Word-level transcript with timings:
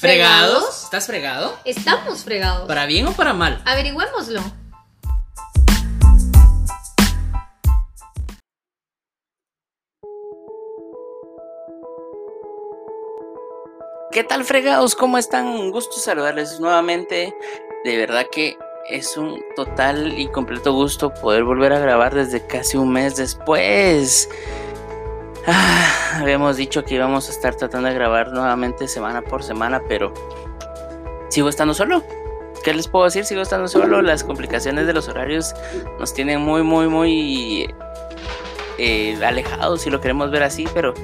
¿Fregados? 0.00 0.84
¿Estás 0.84 1.06
fregado? 1.06 1.58
Estamos 1.66 2.24
fregados. 2.24 2.66
¿Para 2.66 2.86
bien 2.86 3.06
o 3.06 3.12
para 3.12 3.34
mal? 3.34 3.60
Averigüémoslo. 3.66 4.40
¿Qué 14.10 14.24
tal 14.24 14.44
fregados? 14.44 14.94
¿Cómo 14.94 15.18
están? 15.18 15.48
Un 15.48 15.70
gusto 15.70 15.98
saludarles 15.98 16.58
nuevamente. 16.60 17.34
De 17.84 17.96
verdad 17.98 18.24
que 18.32 18.56
es 18.88 19.18
un 19.18 19.38
total 19.54 20.18
y 20.18 20.28
completo 20.28 20.72
gusto 20.72 21.12
poder 21.12 21.44
volver 21.44 21.74
a 21.74 21.78
grabar 21.78 22.14
desde 22.14 22.46
casi 22.46 22.78
un 22.78 22.90
mes 22.90 23.16
después. 23.16 24.30
Ah, 25.52 26.18
habíamos 26.20 26.56
dicho 26.56 26.84
que 26.84 26.94
íbamos 26.94 27.28
a 27.28 27.32
estar 27.32 27.54
tratando 27.54 27.88
de 27.88 27.94
grabar 27.94 28.32
nuevamente 28.32 28.86
semana 28.86 29.22
por 29.22 29.42
semana, 29.42 29.82
pero 29.88 30.12
sigo 31.28 31.48
estando 31.48 31.74
solo. 31.74 32.04
¿Qué 32.62 32.74
les 32.74 32.88
puedo 32.88 33.06
decir? 33.06 33.24
Sigo 33.24 33.40
estando 33.40 33.68
solo. 33.68 34.02
Las 34.02 34.22
complicaciones 34.22 34.86
de 34.86 34.92
los 34.92 35.08
horarios 35.08 35.54
nos 35.98 36.12
tienen 36.12 36.40
muy, 36.40 36.62
muy, 36.62 36.88
muy 36.88 37.74
eh, 38.78 39.18
alejados, 39.24 39.82
si 39.82 39.90
lo 39.90 40.00
queremos 40.00 40.30
ver 40.30 40.42
así, 40.42 40.66
pero 40.74 40.94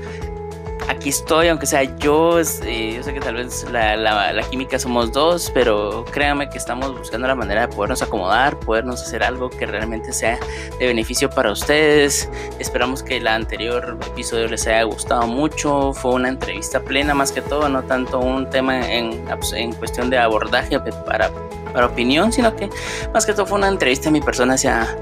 aquí 1.07 1.11
estoy, 1.11 1.47
aunque 1.47 1.67
sea 1.67 1.85
yo, 1.99 2.41
eh, 2.41 2.95
yo 2.97 3.03
sé 3.05 3.15
que 3.15 3.21
tal 3.21 3.37
vez 3.37 3.65
la, 3.71 3.97
la, 3.97 4.43
química 4.51 4.77
somos 4.77 5.13
dos, 5.13 5.53
pero 5.55 6.05
créanme 6.11 6.49
que 6.49 6.59
estamos 6.59 6.99
buscando 6.99 7.29
la 7.29 7.37
manera 7.37 7.69
de 7.69 7.69
podernos 7.73 8.03
acomodar, 8.03 8.59
podernos 8.59 9.03
hacer 9.03 9.23
algo 9.23 9.49
que 9.49 9.67
realmente 9.67 10.13
sea 10.13 10.37
de 10.81 10.87
beneficio 10.89 11.31
para 11.31 11.53
ustedes. 11.53 12.29
Esperamos 12.59 13.05
que 13.05 13.19
el 13.19 13.29
anterior 13.29 13.97
episodio 14.05 14.49
les 14.49 14.67
haya 14.67 14.83
gustado 14.83 15.29
mucho, 15.29 15.93
fue 15.93 16.15
una 16.15 16.29
entrevista 16.29 16.81
plena 16.81 17.15
más 17.15 17.31
que 17.31 17.41
todo, 17.41 17.69
no 17.69 17.85
tanto 17.85 18.19
un 18.19 18.51
tema 18.51 18.91
en, 18.91 19.25
en 19.55 19.73
cuestión 19.75 20.11
de 20.11 20.19
abordaje 20.19 20.81
para, 21.07 21.31
para 21.77 21.89
opinión, 21.89 22.33
sino 22.33 22.57
que 22.57 22.71
más 23.13 23.27
que 23.27 23.35
todo 23.35 23.45
fue 23.45 23.59
una 23.59 23.69
entrevista 23.69 24.09
a 24.09 24.13
mi 24.13 24.23
persona 24.23 24.55
hacia 24.55 24.97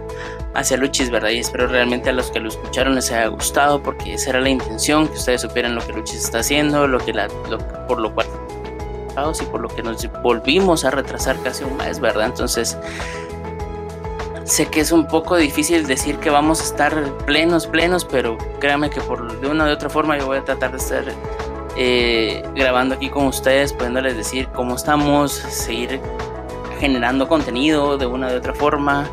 hacia 0.54 0.76
Luchis, 0.76 1.08
¿verdad? 1.08 1.30
Y 1.30 1.38
espero 1.38 1.68
realmente 1.68 2.10
a 2.10 2.12
los 2.12 2.32
que 2.32 2.40
lo 2.40 2.48
escucharon 2.48 2.96
les 2.96 3.12
haya 3.12 3.28
gustado, 3.28 3.80
porque 3.80 4.14
esa 4.14 4.30
era 4.30 4.40
la 4.40 4.48
intención, 4.48 5.06
que 5.06 5.14
ustedes 5.14 5.42
supieran 5.42 5.76
lo 5.76 5.86
que 5.86 5.92
Luchis 5.92 6.24
está 6.24 6.40
haciendo, 6.40 6.88
lo 6.88 6.98
que 6.98 7.12
la, 7.12 7.28
por 7.86 8.00
lo 8.00 8.12
cual 8.12 8.26
y 9.40 9.44
por 9.44 9.60
lo 9.60 9.68
que 9.68 9.84
nos 9.84 10.04
volvimos 10.22 10.84
a 10.84 10.90
retrasar 10.90 11.40
casi 11.44 11.62
un 11.62 11.76
mes, 11.76 12.00
¿verdad? 12.00 12.26
Entonces, 12.26 12.76
sé 14.42 14.66
que 14.66 14.80
es 14.80 14.90
un 14.90 15.06
poco 15.06 15.36
difícil 15.36 15.86
decir 15.86 16.16
que 16.16 16.30
vamos 16.30 16.60
a 16.60 16.64
estar 16.64 17.18
plenos, 17.18 17.68
plenos, 17.68 18.04
pero 18.04 18.36
créanme 18.58 18.90
que 18.90 19.00
por 19.00 19.40
de 19.40 19.46
una 19.46 19.66
u 19.66 19.68
otra 19.68 19.88
forma 19.88 20.18
yo 20.18 20.26
voy 20.26 20.38
a 20.38 20.44
tratar 20.44 20.72
de 20.72 20.78
estar 20.78 21.04
eh, 21.76 22.42
grabando 22.56 22.96
aquí 22.96 23.08
con 23.08 23.26
ustedes, 23.26 23.72
pudiéndoles 23.72 24.16
decir 24.16 24.48
cómo 24.48 24.74
estamos, 24.74 25.30
seguir 25.32 26.00
generando 26.84 27.26
contenido 27.26 27.96
de 27.96 28.04
una 28.04 28.28
u 28.28 28.36
otra 28.36 28.52
forma 28.52 29.08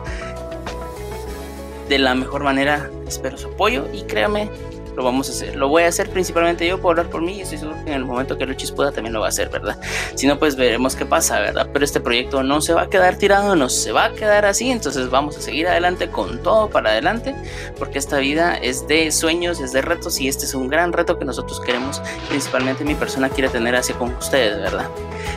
de 1.87 1.99
la 1.99 2.13
mejor 2.15 2.43
manera. 2.43 2.91
Espero 3.07 3.37
su 3.37 3.47
apoyo 3.47 3.87
y 3.93 4.01
créame, 4.03 4.49
lo 4.97 5.05
vamos 5.05 5.29
a 5.29 5.31
hacer. 5.31 5.55
Lo 5.55 5.69
voy 5.69 5.83
a 5.83 5.87
hacer 5.87 6.09
principalmente 6.09 6.67
yo 6.67 6.81
por 6.81 6.99
hablar 6.99 7.09
por 7.09 7.21
mí 7.21 7.37
y 7.37 7.41
estoy 7.43 7.59
seguro 7.59 7.77
que 7.85 7.91
en 7.91 7.95
el 7.95 8.03
momento 8.03 8.37
que 8.37 8.45
Luchis 8.45 8.73
pueda 8.73 8.91
también 8.91 9.13
lo 9.13 9.21
va 9.21 9.27
a 9.27 9.29
hacer, 9.29 9.47
¿verdad? 9.47 9.79
Si 10.15 10.27
no, 10.27 10.37
pues 10.37 10.57
veremos 10.57 10.97
qué 10.97 11.05
pasa, 11.05 11.39
¿verdad? 11.39 11.69
Pero 11.71 11.85
este 11.85 12.01
proyecto 12.01 12.43
no 12.43 12.59
se 12.59 12.73
va 12.73 12.81
a 12.81 12.89
quedar 12.89 13.15
tirado, 13.15 13.55
no 13.55 13.69
se 13.69 13.93
va 13.93 14.03
a 14.03 14.11
quedar 14.11 14.45
así, 14.45 14.69
entonces 14.69 15.09
vamos 15.09 15.37
a 15.37 15.41
seguir 15.41 15.69
adelante 15.69 16.09
con 16.09 16.43
todo 16.43 16.69
para 16.69 16.89
adelante, 16.89 17.33
porque 17.79 17.99
esta 17.99 18.17
vida 18.17 18.57
es 18.57 18.85
de 18.87 19.13
sueños, 19.13 19.61
es 19.61 19.71
de 19.71 19.81
retos 19.81 20.19
y 20.19 20.27
este 20.27 20.43
es 20.43 20.53
un 20.53 20.67
gran 20.67 20.91
reto 20.91 21.17
que 21.17 21.23
nosotros 21.23 21.61
queremos, 21.61 22.01
principalmente 22.27 22.83
mi 22.83 22.95
persona 22.95 23.29
quiere 23.29 23.47
tener 23.47 23.77
hacia 23.77 23.95
con 23.95 24.13
ustedes, 24.15 24.57
¿verdad? 24.57 24.89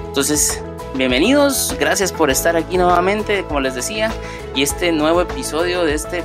Entonces, 0.04 0.60
bienvenidos, 0.96 1.74
gracias 1.78 2.12
por 2.12 2.30
estar 2.30 2.56
aquí 2.56 2.76
nuevamente, 2.76 3.44
como 3.44 3.60
les 3.60 3.74
decía, 3.74 4.12
y 4.54 4.62
este 4.62 4.92
nuevo 4.92 5.20
episodio 5.20 5.82
de 5.84 5.94
este 5.94 6.24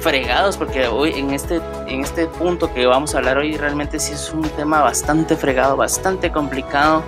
fregados 0.00 0.56
porque 0.56 0.86
hoy 0.86 1.12
en 1.16 1.32
este 1.32 1.60
en 1.88 2.02
este 2.02 2.26
punto 2.26 2.72
que 2.72 2.86
vamos 2.86 3.14
a 3.14 3.18
hablar 3.18 3.36
hoy 3.38 3.56
realmente 3.56 3.98
sí 3.98 4.12
es 4.12 4.32
un 4.32 4.48
tema 4.50 4.80
bastante 4.80 5.36
fregado, 5.36 5.76
bastante 5.76 6.30
complicado 6.30 7.02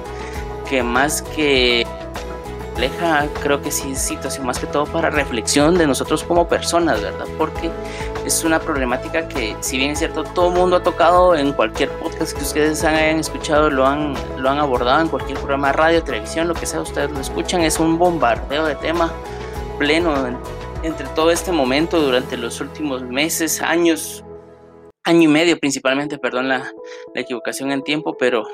que 0.69 0.82
más 0.82 1.22
que 1.22 1.86
aleja 2.80 3.28
creo 3.42 3.60
que 3.60 3.70
sí 3.70 3.92
es 3.92 4.00
situación 4.00 4.46
más 4.46 4.58
que 4.58 4.66
todo 4.66 4.86
para 4.86 5.10
reflexión 5.10 5.76
de 5.76 5.86
nosotros 5.86 6.24
como 6.24 6.48
personas, 6.48 7.02
¿verdad? 7.02 7.26
Porque 7.36 7.70
es 8.24 8.42
una 8.42 8.58
problemática 8.58 9.28
que 9.28 9.54
si 9.60 9.76
bien 9.76 9.91
es 9.91 9.98
cierto 9.98 10.24
todo 10.24 10.48
el 10.48 10.54
mundo 10.54 10.76
ha 10.76 10.82
tocado 10.82 11.34
en 11.34 11.52
cualquier 11.52 11.90
podcast 11.98 12.34
que 12.34 12.42
ustedes 12.42 12.82
hayan 12.84 13.19
escuchado, 13.19 13.69
lo 13.69 13.86
han 13.86 14.14
lo 14.38 14.48
han 14.48 14.58
abordado 14.58 15.02
en 15.02 15.08
cualquier 15.08 15.36
programa 15.38 15.69
de 15.69 15.72
radio, 15.74 16.02
televisión, 16.02 16.48
lo 16.48 16.54
que 16.54 16.64
sea, 16.64 16.80
ustedes 16.80 17.10
lo 17.10 17.20
escuchan, 17.20 17.60
es 17.60 17.78
un 17.78 17.98
bombardeo 17.98 18.64
de 18.64 18.76
tema 18.76 19.12
pleno 19.78 20.14
entre 20.82 21.06
todo 21.08 21.30
este 21.30 21.52
momento 21.52 22.00
durante 22.00 22.38
los 22.38 22.62
últimos 22.62 23.02
meses, 23.02 23.60
años, 23.60 24.24
año 25.04 25.22
y 25.22 25.32
medio 25.32 25.58
principalmente, 25.58 26.16
perdón 26.16 26.48
la, 26.48 26.72
equivocación 27.14 27.72
en 27.72 27.82
tiempo, 27.82 28.16
pero 28.16 28.44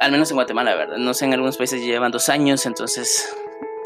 al 0.00 0.12
menos 0.12 0.30
en 0.30 0.36
Guatemala, 0.36 0.74
¿verdad? 0.74 0.96
No 0.96 1.14
sé, 1.14 1.26
en 1.26 1.34
algunos 1.34 1.56
países 1.56 1.82
llevan 1.82 2.10
dos 2.10 2.28
años, 2.28 2.66
entonces 2.66 3.36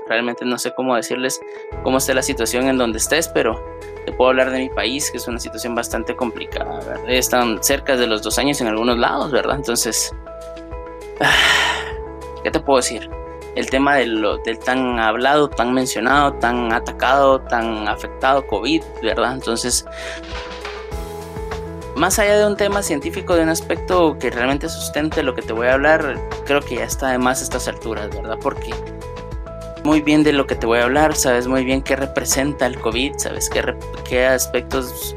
realmente 0.07 0.45
no 0.45 0.59
sé 0.59 0.73
cómo 0.75 0.95
decirles 0.95 1.41
cómo 1.83 1.99
está 1.99 2.15
la 2.15 2.23
situación 2.23 2.69
en 2.69 2.79
donde 2.79 2.99
estés, 2.99 3.29
pero 3.29 3.63
te 4.05 4.13
puedo 4.13 4.31
hablar 4.31 4.51
de 4.51 4.59
mi 4.59 4.69
país, 4.69 5.11
que 5.11 5.17
es 5.17 5.27
una 5.27 5.41
situación 5.41 5.75
bastante 5.75 6.15
complicada, 6.15 6.79
¿verdad? 6.81 7.11
Están 7.11 7.63
cerca 7.63 7.97
de 7.97 8.07
los 8.07 8.23
dos 8.23 8.39
años 8.39 8.61
en 8.61 8.69
algunos 8.69 8.97
lados, 8.99 9.33
¿verdad? 9.33 9.57
Entonces, 9.57 10.15
¿qué 12.45 12.51
te 12.51 12.61
puedo 12.61 12.79
decir? 12.79 13.11
el 13.57 13.71
tema 13.71 13.97
del, 13.97 14.21
del, 14.45 14.59
tan 14.59 14.99
hablado, 14.99 15.49
tan 15.49 15.73
mencionado, 15.73 16.33
tan 16.35 16.73
atacado, 16.73 17.41
tan 17.41 17.87
afectado 17.87 18.45
COVID, 18.47 18.83
¿verdad? 19.01 19.35
Entonces, 19.35 19.87
más 21.97 22.19
allá 22.19 22.39
de 22.39 22.47
un 22.47 22.57
tema 22.57 22.83
científico, 22.83 23.37
de 23.37 23.43
un 23.43 23.49
aspecto 23.49 24.19
que 24.19 24.31
realmente 24.31 24.69
sustente 24.69 25.23
lo 25.23 25.35
que 25.35 25.43
te 25.43 25.53
voy 25.53 25.69
a 25.69 25.75
hablar, 25.75 26.17
creo 26.45 26.61
que 26.61 26.77
ya 26.77 26.85
está 26.85 27.11
de 27.11 27.19
más 27.19 27.41
a 27.41 27.45
estas 27.45 27.69
alturas, 27.69 28.11
¿verdad? 28.11 28.37
Porque 28.41 28.75
muy 29.85 30.01
bien 30.01 30.23
de 30.23 30.33
lo 30.33 30.47
que 30.47 30.57
te 30.57 30.67
voy 30.67 30.79
a 30.79 30.85
hablar, 30.85 31.15
sabes 31.15 31.47
muy 31.47 31.65
bien 31.65 31.83
qué 31.83 31.95
representa 31.95 32.67
el 32.67 32.81
COVID, 32.81 33.15
sabes 33.19 33.49
qué, 33.51 33.75
qué 34.09 34.27
aspectos 34.27 35.15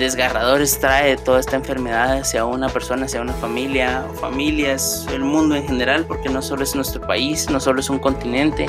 desgarradores 0.00 0.80
trae 0.80 1.16
toda 1.18 1.38
esta 1.40 1.56
enfermedad 1.56 2.18
hacia 2.18 2.46
una 2.46 2.68
persona, 2.70 3.04
hacia 3.04 3.20
una 3.20 3.34
familia 3.34 4.06
o 4.10 4.14
familias, 4.14 5.06
el 5.12 5.22
mundo 5.22 5.54
en 5.54 5.66
general, 5.66 6.06
porque 6.06 6.30
no 6.30 6.40
solo 6.40 6.62
es 6.64 6.74
nuestro 6.74 7.02
país, 7.02 7.50
no 7.50 7.60
solo 7.60 7.80
es 7.80 7.90
un 7.90 7.98
continente, 7.98 8.66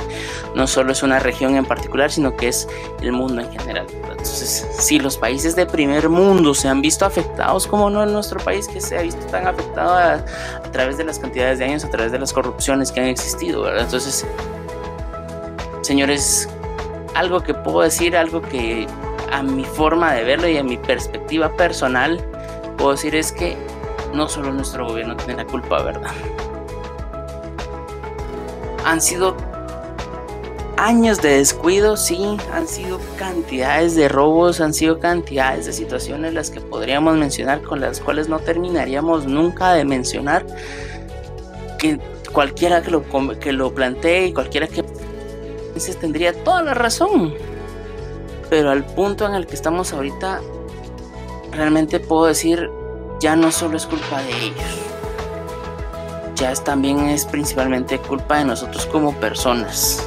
no 0.56 0.68
solo 0.68 0.92
es 0.92 1.04
una 1.04 1.20
región 1.20 1.56
en 1.56 1.66
particular, 1.66 2.12
sino 2.12 2.36
que 2.36 2.50
es 2.50 2.68
el 3.02 3.14
mundo 3.14 3.42
en 3.42 3.50
general. 3.50 3.88
Entonces, 3.94 4.68
si 4.78 5.00
los 5.00 5.18
países 5.18 5.56
de 5.56 5.66
primer 5.66 6.10
mundo 6.10 6.54
se 6.54 6.68
han 6.68 6.82
visto 6.82 7.06
afectados, 7.06 7.66
como 7.66 7.90
no 7.90 8.04
en 8.04 8.12
nuestro 8.12 8.40
país 8.42 8.68
que 8.68 8.82
se 8.82 8.98
ha 8.98 9.02
visto 9.02 9.26
tan 9.28 9.48
afectado 9.48 9.96
a, 9.96 10.24
través 10.72 10.98
de 10.98 11.06
las 11.06 11.18
cantidades 11.18 11.60
de 11.60 11.66
años, 11.66 11.86
a 11.86 11.90
través 11.90 12.12
de 12.12 12.20
las 12.20 12.34
corrupciones 12.34 12.92
que 12.92 13.00
han 13.00 13.08
existido, 13.08 13.62
¿verdad? 13.62 13.86
Entonces, 13.86 14.26
señores, 15.82 16.50
algo 17.16 17.42
que 17.42 17.54
puedo 17.54 17.82
decir, 17.82 18.18
algo 18.18 18.42
que 18.42 18.86
a 19.32 19.42
mi 19.42 19.64
forma 19.64 20.14
de 20.14 20.24
verlo 20.24 20.48
y 20.48 20.58
a 20.58 20.64
mi 20.64 20.78
perspectiva 20.78 21.56
personal, 21.56 22.24
puedo 22.78 22.92
decir 22.92 23.16
es 23.16 23.32
que 23.32 23.56
no 24.14 24.28
solo 24.28 24.52
nuestro 24.52 24.88
gobierno 24.88 25.16
tiene 25.16 25.36
la 25.36 25.46
culpa, 25.46 25.82
¿verdad? 25.82 26.12
Han 28.86 29.00
sido 29.00 29.36
años 30.78 31.22
de 31.22 31.38
descuido, 31.38 31.96
sí, 31.96 32.38
han 32.54 32.68
sido 32.68 33.00
cantidades 33.18 33.96
de 33.96 34.10
robos, 34.10 34.60
han 34.60 34.74
sido 34.74 35.00
cantidades 35.00 35.68
de 35.68 35.74
situaciones 35.74 36.34
las 36.34 36.50
que 36.50 36.60
podríamos 36.60 37.16
mencionar 37.18 37.62
con 37.62 37.80
las 37.80 38.00
cuales 38.00 38.28
no 38.28 38.40
terminaríamos 38.40 39.28
nunca 39.28 39.74
de 39.74 39.86
mencionar 39.86 40.46
que 41.78 42.00
cualquiera 42.34 42.82
que 42.82 42.92
lo, 42.92 43.04
que 43.40 43.54
lo 43.54 43.74
plantee 43.74 44.28
y 44.28 44.34
cualquiera 44.34 44.68
que 44.68 44.84
tendría 46.00 46.34
toda 46.44 46.64
la 46.64 46.74
razón 46.74 47.34
pero 48.52 48.70
al 48.70 48.84
punto 48.84 49.26
en 49.26 49.34
el 49.34 49.48
que 49.48 49.56
estamos 49.56 49.94
ahorita, 49.94 50.42
realmente 51.54 52.02
puedo 52.02 52.26
decir, 52.26 52.70
ya 53.22 53.38
no 53.38 53.50
solo 53.50 53.78
es 53.78 53.86
culpa 53.86 54.22
de 54.24 54.30
ellos, 54.30 54.78
ya 56.36 56.52
es, 56.52 56.62
también 56.62 57.00
es 57.08 57.26
principalmente 57.26 57.98
culpa 57.98 58.40
de 58.40 58.44
nosotros 58.44 58.86
como 58.88 59.14
personas. 59.14 60.06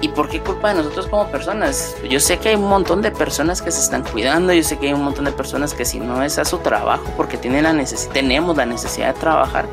¿Y 0.00 0.08
por 0.08 0.28
qué 0.28 0.40
culpa 0.40 0.70
de 0.70 0.82
nosotros 0.82 1.06
como 1.06 1.28
personas? 1.28 1.94
Yo 2.10 2.18
sé 2.18 2.38
que 2.38 2.48
hay 2.48 2.56
un 2.56 2.68
montón 2.68 3.02
de 3.02 3.12
personas 3.12 3.62
que 3.62 3.70
se 3.70 3.80
están 3.80 4.02
cuidando, 4.02 4.52
yo 4.52 4.64
sé 4.64 4.78
que 4.78 4.88
hay 4.88 4.94
un 4.94 5.04
montón 5.04 5.26
de 5.26 5.32
personas 5.32 5.74
que 5.74 5.84
si 5.84 6.00
no 6.00 6.24
es 6.24 6.40
a 6.40 6.44
su 6.44 6.58
trabajo 6.58 7.04
porque 7.16 7.36
tienen 7.36 7.62
la 7.62 7.84
tenemos 8.12 8.56
la 8.56 8.66
necesidad 8.66 9.14
de 9.14 9.20
trabajar, 9.20 9.68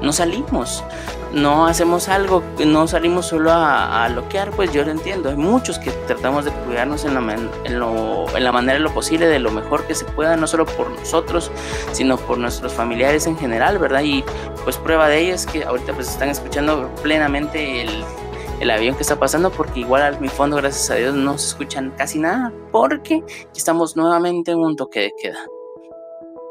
no 0.00 0.10
salimos. 0.10 0.82
No 1.32 1.66
hacemos 1.66 2.08
algo, 2.08 2.42
no 2.66 2.86
salimos 2.88 3.26
solo 3.26 3.52
a, 3.52 4.04
a 4.04 4.08
loquear, 4.08 4.50
pues 4.50 4.72
yo 4.72 4.84
lo 4.84 4.90
entiendo. 4.90 5.30
Hay 5.30 5.36
muchos 5.36 5.78
que 5.78 5.90
tratamos 5.90 6.44
de 6.44 6.50
cuidarnos 6.50 7.04
en 7.04 7.14
la, 7.14 7.34
en, 7.64 7.78
lo, 7.78 8.26
en 8.36 8.44
la 8.44 8.52
manera 8.52 8.74
de 8.74 8.80
lo 8.80 8.92
posible, 8.92 9.26
de 9.26 9.38
lo 9.38 9.50
mejor 9.50 9.86
que 9.86 9.94
se 9.94 10.04
pueda, 10.04 10.36
no 10.36 10.46
solo 10.46 10.66
por 10.66 10.90
nosotros, 10.90 11.50
sino 11.92 12.16
por 12.16 12.38
nuestros 12.38 12.72
familiares 12.72 13.26
en 13.26 13.36
general, 13.36 13.78
¿verdad? 13.78 14.02
Y 14.02 14.24
pues 14.64 14.76
prueba 14.76 15.08
de 15.08 15.20
ello 15.20 15.34
es 15.34 15.46
que 15.46 15.64
ahorita 15.64 15.92
pues 15.92 16.08
están 16.08 16.28
escuchando 16.28 16.90
plenamente 17.02 17.82
el, 17.82 18.04
el 18.60 18.70
avión 18.70 18.96
que 18.96 19.02
está 19.02 19.18
pasando, 19.18 19.50
porque 19.50 19.80
igual 19.80 20.02
a 20.02 20.18
mi 20.18 20.28
fondo, 20.28 20.56
gracias 20.56 20.90
a 20.90 20.94
Dios, 20.94 21.14
no 21.14 21.38
se 21.38 21.48
escuchan 21.48 21.92
casi 21.96 22.18
nada, 22.18 22.52
porque 22.72 23.22
estamos 23.54 23.96
nuevamente 23.96 24.50
en 24.52 24.58
un 24.58 24.76
toque 24.76 25.00
de 25.00 25.12
queda. 25.20 25.38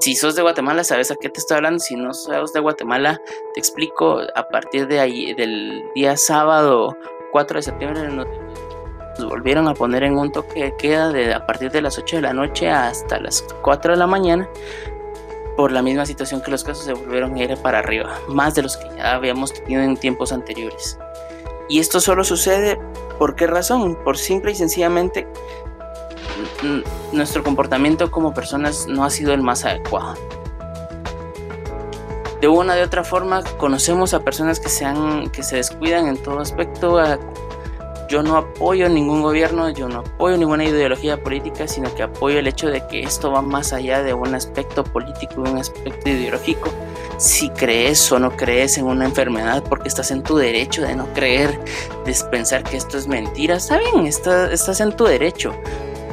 Si 0.02 0.16
sos 0.16 0.34
de 0.34 0.42
Guatemala, 0.42 0.86
sabes 0.86 1.12
a 1.12 1.16
qué 1.18 1.30
te 1.30 1.42
estoy 1.42 1.58
hablando. 1.58 1.80
Si 1.80 1.98
no 1.98 2.14
sos 2.14 2.54
de 2.54 2.62
Guatemala, 2.62 3.22
te 3.54 3.60
explico. 3.60 4.22
A 4.34 4.48
partir 4.48 4.88
de 4.88 5.02
ahí, 5.02 5.34
del 5.34 5.84
día 5.94 6.16
sábado 6.16 6.96
4 7.34 7.58
de 7.58 7.64
septiembre, 7.64 8.08
nos 8.08 8.26
volvieron 9.28 9.68
a 9.68 9.74
poner 9.74 10.04
en 10.04 10.18
un 10.18 10.32
toque 10.32 10.64
de 10.64 10.78
queda 10.78 11.10
de 11.10 11.34
a 11.34 11.46
partir 11.46 11.70
de 11.72 11.82
las 11.82 11.98
8 11.98 12.16
de 12.16 12.22
la 12.22 12.34
noche 12.34 12.70
hasta 12.70 13.20
las 13.20 13.44
4 13.62 13.92
de 13.92 13.98
la 14.00 14.08
mañana. 14.08 14.48
Por 15.58 15.74
la 15.74 15.82
misma 15.82 16.06
situación 16.06 16.40
que 16.40 16.52
los 16.52 16.64
casos 16.64 16.86
se 16.86 16.94
volvieron 16.94 17.36
a 17.36 17.44
ir 17.44 17.58
para 17.58 17.80
arriba, 17.80 18.18
más 18.30 18.56
de 18.56 18.62
los 18.62 18.78
que 18.78 18.88
ya 18.96 19.16
habíamos 19.16 19.54
tenido 19.54 19.82
en 19.82 19.98
tiempos 19.98 20.32
anteriores. 20.32 20.98
Y 21.68 21.80
esto 21.80 22.00
solo 22.00 22.24
sucede, 22.24 22.80
¿por 23.18 23.36
qué 23.36 23.48
razón? 23.48 23.98
Por 24.06 24.18
simple 24.18 24.54
y 24.54 24.56
sencillamente 24.56 25.28
nuestro 27.12 27.44
comportamiento 27.44 28.12
como 28.12 28.34
personas 28.34 28.88
no 28.88 29.04
ha 29.04 29.10
sido 29.10 29.34
el 29.34 29.42
más 29.42 29.66
adecuado. 29.66 30.16
De 32.42 32.48
una 32.48 32.76
de 32.76 32.84
otra 32.84 33.04
forma, 33.04 33.44
conocemos 33.58 34.14
a 34.14 34.22
personas 34.22 34.60
que 34.60 34.70
se, 34.70 34.86
que 35.34 35.44
se 35.44 35.58
descuidan 35.58 36.08
en 36.08 36.18
todo 36.18 36.40
aspecto. 36.40 36.98
Yo 38.08 38.24
no 38.24 38.38
apoyo 38.38 38.88
ningún 38.90 39.22
gobierno, 39.22 39.70
yo 39.70 39.90
no 39.90 40.00
apoyo 40.00 40.38
ninguna 40.38 40.64
ideología 40.64 41.22
política, 41.22 41.68
sino 41.68 41.94
que 41.94 42.04
apoyo 42.04 42.40
el 42.40 42.48
hecho 42.48 42.68
de 42.70 42.88
que 42.88 43.02
esto 43.02 43.32
va 43.32 43.42
más 43.42 43.74
allá 43.74 44.02
de 44.02 44.14
un 44.14 44.34
aspecto 44.34 44.84
político 44.84 45.44
y 45.46 45.50
un 45.50 45.58
aspecto 45.58 46.10
ideológico. 46.10 46.70
Si 47.18 47.50
crees 47.50 48.10
o 48.12 48.18
no 48.18 48.32
crees 48.32 48.78
en 48.78 48.86
una 48.86 49.04
enfermedad, 49.04 49.62
porque 49.68 49.90
estás 49.90 50.10
en 50.10 50.24
tu 50.24 50.38
derecho 50.38 50.82
de 50.82 50.96
no 50.96 51.14
creer, 51.14 51.60
de 52.06 52.16
pensar 52.32 52.64
que 52.64 52.78
esto 52.78 52.98
es 52.98 53.06
mentira, 53.08 53.58
está 53.58 53.78
bien, 53.78 54.08
estás 54.08 54.80
en 54.80 54.96
tu 54.96 55.04
derecho 55.04 55.54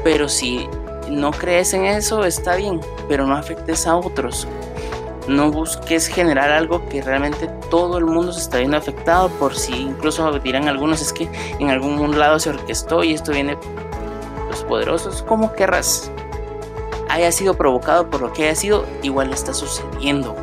pero 0.06 0.28
si 0.28 0.68
no 1.10 1.32
crees 1.32 1.74
en 1.74 1.84
eso, 1.84 2.24
está 2.24 2.54
bien, 2.54 2.80
pero 3.08 3.26
no 3.26 3.34
afectes 3.34 3.88
a 3.88 3.96
otros. 3.96 4.46
No 5.26 5.50
busques 5.50 6.06
generar 6.06 6.52
algo 6.52 6.88
que 6.88 7.02
realmente 7.02 7.48
todo 7.72 7.98
el 7.98 8.04
mundo 8.04 8.32
se 8.32 8.38
está 8.38 8.58
viendo 8.58 8.76
afectado 8.76 9.28
por 9.30 9.56
si 9.56 9.74
incluso 9.74 10.38
dirán 10.38 10.68
algunos 10.68 11.02
es 11.02 11.12
que 11.12 11.28
en 11.58 11.70
algún 11.70 12.16
lado 12.16 12.38
se 12.38 12.50
orquestó 12.50 13.02
y 13.02 13.14
esto 13.14 13.32
viene 13.32 13.58
los 14.48 14.62
poderosos, 14.62 15.24
como 15.24 15.52
querrás. 15.54 16.08
Haya 17.08 17.32
sido 17.32 17.54
provocado 17.54 18.08
por 18.08 18.20
lo 18.20 18.32
que 18.32 18.44
haya 18.44 18.54
sido, 18.54 18.86
igual 19.02 19.32
está 19.32 19.52
sucediendo, 19.54 20.36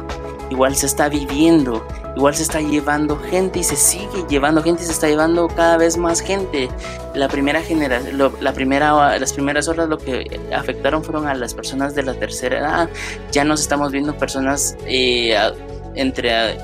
igual 0.50 0.76
se 0.76 0.88
está 0.88 1.08
viviendo, 1.08 1.88
igual 2.18 2.36
se 2.36 2.44
está 2.44 2.60
llevando 2.60 3.18
gente 3.18 3.60
y 3.60 3.64
se 3.64 3.78
sigue 3.78 4.26
llevando 4.28 4.62
gente 4.62 4.84
y 4.84 4.88
se 4.88 4.92
está 4.92 5.08
llevando 5.08 5.48
cada 5.48 5.78
vez 5.78 5.98
más 5.98 6.20
gente. 6.20 6.70
La 7.14 7.28
primera 7.28 7.62
generación, 7.62 8.18
la 8.40 8.54
primera, 8.54 9.20
las 9.20 9.34
primeras 9.34 9.68
horas 9.68 9.88
lo 9.88 9.98
que 10.00 10.40
afectaron 10.56 11.04
fueron 11.04 11.28
a 11.28 11.36
las 11.36 11.54
personas 11.54 11.94
de 11.94 12.04
la 12.04 12.16
tercera 12.16 12.60
edad. 12.60 12.90
Ya 13.32 13.44
nos 13.44 13.62
estamos 13.62 13.92
viendo 13.92 14.18
personas 14.18 14.76
eh, 14.88 15.36
entre 15.94 16.58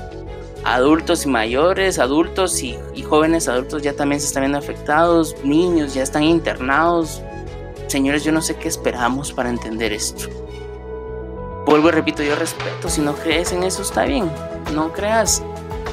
adultos 0.64 1.24
y 1.24 1.28
mayores, 1.28 1.98
adultos 1.98 2.62
y, 2.62 2.76
y, 2.94 3.02
jóvenes 3.02 3.48
adultos 3.48 3.82
ya 3.82 3.94
también 3.94 4.20
se 4.20 4.26
están 4.26 4.42
viendo 4.42 4.58
afectados, 4.58 5.36
niños 5.44 5.94
ya 5.94 6.02
están 6.02 6.24
internados. 6.24 7.22
Señores, 7.86 8.24
yo 8.24 8.32
no 8.32 8.42
sé 8.42 8.56
qué 8.56 8.68
esperamos 8.68 9.32
para 9.32 9.50
entender 9.50 9.92
esto. 9.92 10.28
Vuelvo 11.66 11.88
y 11.88 11.92
repito, 11.92 12.22
yo 12.22 12.34
respeto, 12.34 12.88
si 12.88 13.00
no 13.00 13.14
crees 13.14 13.52
en 13.52 13.62
eso 13.62 13.82
está 13.82 14.04
bien, 14.04 14.30
no 14.74 14.92
creas, 14.92 15.42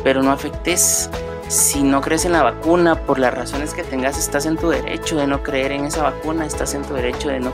pero 0.04 0.24
no 0.24 0.32
afectes. 0.32 1.10
Si 1.48 1.82
no 1.82 2.02
crees 2.02 2.26
en 2.26 2.34
la 2.34 2.44
vacuna, 2.44 2.96
por 3.06 3.20
las 3.20 3.34
razones 3.34 3.74
que 3.74 3.84
tengas, 3.84 4.18
estás 4.18 4.46
en 4.46 4.58
tu 4.58 4.70
derecho 4.70 5.16
de 5.16 5.28
no 5.28 5.44
creer 5.44 5.72
en 5.72 5.86
esa 5.86 6.04
vacuna, 6.04 6.46
estás 6.46 6.74
en 6.74 6.84
tu 6.84 6.94
derecho 6.94 7.30
de 7.30 7.40
no 7.40 7.54